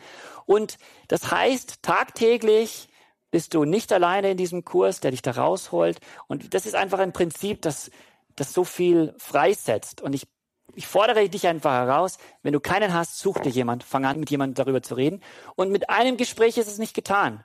[0.45, 0.77] Und
[1.07, 2.89] das heißt, tagtäglich
[3.33, 5.99] bist du nicht alleine in diesem Kurs, der dich da rausholt.
[6.27, 7.89] Und das ist einfach ein Prinzip, das,
[8.35, 10.01] das so viel freisetzt.
[10.03, 10.27] Und ich,
[10.75, 14.29] ich fordere dich einfach heraus, wenn du keinen hast, such dir jemand, fang an, mit
[14.29, 15.19] jemandem darüber zu reden.
[15.55, 17.43] Und mit einem Gespräch ist es nicht getan.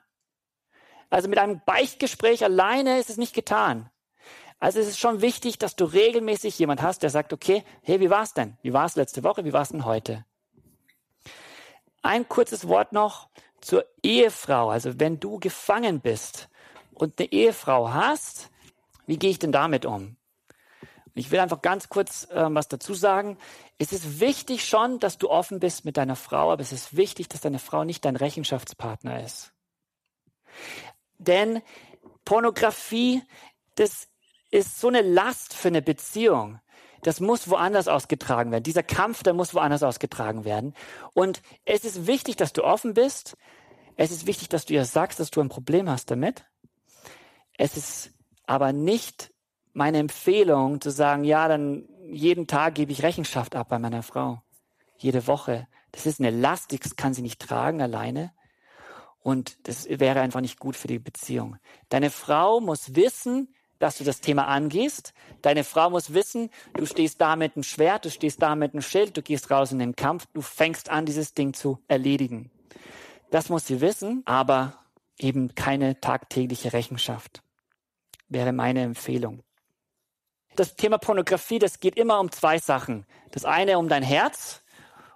[1.09, 3.89] Also mit einem Beichtgespräch alleine ist es nicht getan.
[4.59, 8.11] Also es ist schon wichtig, dass du regelmäßig jemand hast, der sagt, okay, hey, wie
[8.11, 8.59] war's denn?
[8.61, 9.43] Wie war's letzte Woche?
[9.43, 10.23] Wie war's denn heute?
[12.03, 13.27] Ein kurzes Wort noch
[13.61, 14.69] zur Ehefrau.
[14.69, 16.49] Also wenn du gefangen bist
[16.93, 18.49] und eine Ehefrau hast,
[19.05, 20.15] wie gehe ich denn damit um?
[21.15, 23.37] Ich will einfach ganz kurz äh, was dazu sagen.
[23.77, 27.27] Es ist wichtig schon, dass du offen bist mit deiner Frau, aber es ist wichtig,
[27.27, 29.51] dass deine Frau nicht dein Rechenschaftspartner ist.
[31.17, 31.61] Denn
[32.23, 33.23] Pornografie,
[33.75, 34.07] das
[34.51, 36.59] ist so eine Last für eine Beziehung
[37.03, 38.63] das muss woanders ausgetragen werden.
[38.63, 40.73] Dieser Kampf, der muss woanders ausgetragen werden.
[41.13, 43.37] Und es ist wichtig, dass du offen bist.
[43.95, 46.45] Es ist wichtig, dass du ihr sagst, dass du ein Problem hast damit.
[47.57, 48.11] Es ist
[48.45, 49.33] aber nicht
[49.73, 54.41] meine Empfehlung zu sagen, ja, dann jeden Tag gebe ich Rechenschaft ab bei meiner Frau.
[54.97, 55.67] Jede Woche.
[55.91, 58.31] Das ist eine Last, das kann sie nicht tragen alleine.
[59.21, 61.57] Und das wäre einfach nicht gut für die Beziehung.
[61.89, 65.13] Deine Frau muss wissen, dass du das Thema angehst.
[65.41, 68.81] Deine Frau muss wissen, du stehst da mit einem Schwert, du stehst da mit einem
[68.81, 72.51] Schild, du gehst raus in den Kampf, du fängst an, dieses Ding zu erledigen.
[73.31, 74.79] Das muss sie wissen, aber
[75.17, 77.41] eben keine tagtägliche Rechenschaft.
[78.27, 79.43] Wäre meine Empfehlung.
[80.55, 83.05] Das Thema Pornografie, das geht immer um zwei Sachen.
[83.31, 84.61] Das eine um dein Herz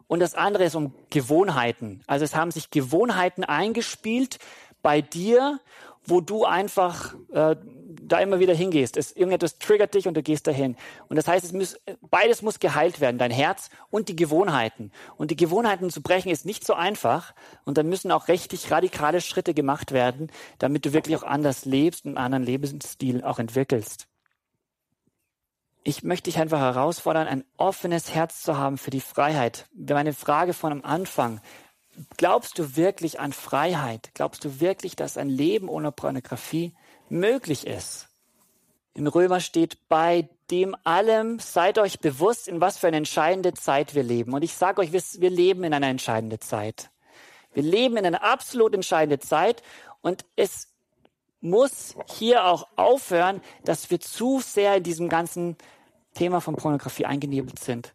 [0.08, 2.04] und das andere ist um Gewohnheiten.
[2.08, 4.40] Also es haben sich Gewohnheiten eingespielt
[4.82, 5.60] bei dir
[6.06, 7.56] wo du einfach äh,
[8.02, 8.98] da immer wieder hingehst.
[8.98, 10.76] Es, irgendetwas triggert dich und du gehst dahin.
[11.08, 14.92] Und das heißt, es muss, beides muss geheilt werden, dein Herz und die Gewohnheiten.
[15.18, 17.34] Und die Gewohnheiten zu brechen ist nicht so einfach.
[17.66, 22.06] Und da müssen auch richtig radikale Schritte gemacht werden, damit du wirklich auch anders lebst
[22.06, 24.08] und einen anderen Lebensstil auch entwickelst.
[25.86, 29.68] Ich möchte dich einfach herausfordern, ein offenes Herz zu haben für die Freiheit.
[29.74, 31.42] Meine Frage von am Anfang,
[32.18, 34.12] Glaubst du wirklich an Freiheit?
[34.14, 36.74] Glaubst du wirklich, dass ein Leben ohne Pornografie
[37.10, 38.08] möglich ist?
[38.96, 43.96] Im Römer steht, bei dem allem seid euch bewusst, in was für eine entscheidende Zeit
[43.96, 44.34] wir leben.
[44.34, 46.92] Und ich sage euch, wir leben in einer entscheidenden Zeit.
[47.54, 49.64] Wir leben in einer absolut entscheidenden Zeit
[50.02, 50.70] und es
[51.42, 55.58] muss hier auch aufhören, dass wir zu sehr in diesem ganzen
[56.14, 57.94] Thema von Pornografie eingenebelt sind.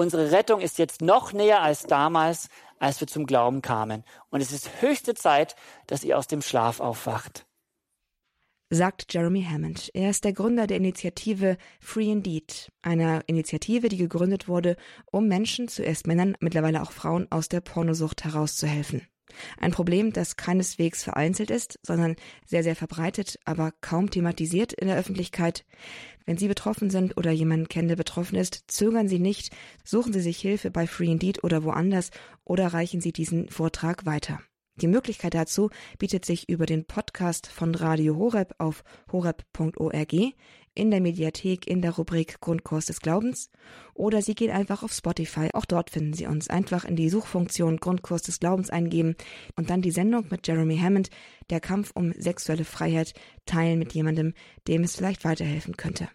[0.00, 2.48] Unsere Rettung ist jetzt noch näher als damals,
[2.78, 4.02] als wir zum Glauben kamen.
[4.30, 5.56] Und es ist höchste Zeit,
[5.88, 7.44] dass ihr aus dem Schlaf aufwacht.
[8.70, 9.90] sagt Jeremy Hammond.
[9.92, 14.76] Er ist der Gründer der Initiative Free Indeed, einer Initiative, die gegründet wurde,
[15.12, 19.06] um Menschen, zuerst Männern, mittlerweile auch Frauen, aus der Pornosucht herauszuhelfen.
[19.58, 24.96] Ein Problem, das keineswegs vereinzelt ist, sondern sehr, sehr verbreitet, aber kaum thematisiert in der
[24.96, 25.64] Öffentlichkeit.
[26.30, 29.50] Wenn Sie betroffen sind oder jemanden kennen, der betroffen ist, zögern Sie nicht,
[29.82, 32.10] suchen Sie sich Hilfe bei Free Indeed oder woanders
[32.44, 34.38] oder reichen Sie diesen Vortrag weiter.
[34.76, 40.12] Die Möglichkeit dazu bietet sich über den Podcast von Radio Horeb auf horeb.org,
[40.76, 43.50] in der Mediathek in der Rubrik Grundkurs des Glaubens
[43.92, 46.48] oder Sie gehen einfach auf Spotify, auch dort finden Sie uns.
[46.48, 49.16] Einfach in die Suchfunktion Grundkurs des Glaubens eingeben
[49.56, 51.10] und dann die Sendung mit Jeremy Hammond,
[51.50, 53.14] der Kampf um sexuelle Freiheit,
[53.46, 54.32] teilen mit jemandem,
[54.68, 56.08] dem es vielleicht weiterhelfen könnte.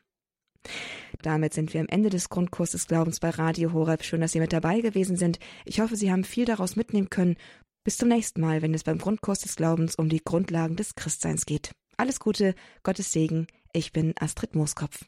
[1.22, 4.04] Damit sind wir am Ende des Grundkurs des Glaubens bei Radio Horeb.
[4.04, 5.40] Schön, dass Sie mit dabei gewesen sind.
[5.66, 7.36] Ich hoffe, Sie haben viel daraus mitnehmen können
[7.84, 11.46] bis zum nächsten Mal, wenn es beim Grundkurs des Glaubens um die Grundlagen des Christseins
[11.46, 11.72] geht.
[11.98, 13.48] Alles Gute, Gottes Segen.
[13.72, 15.06] Ich bin Astrid Mooskopf.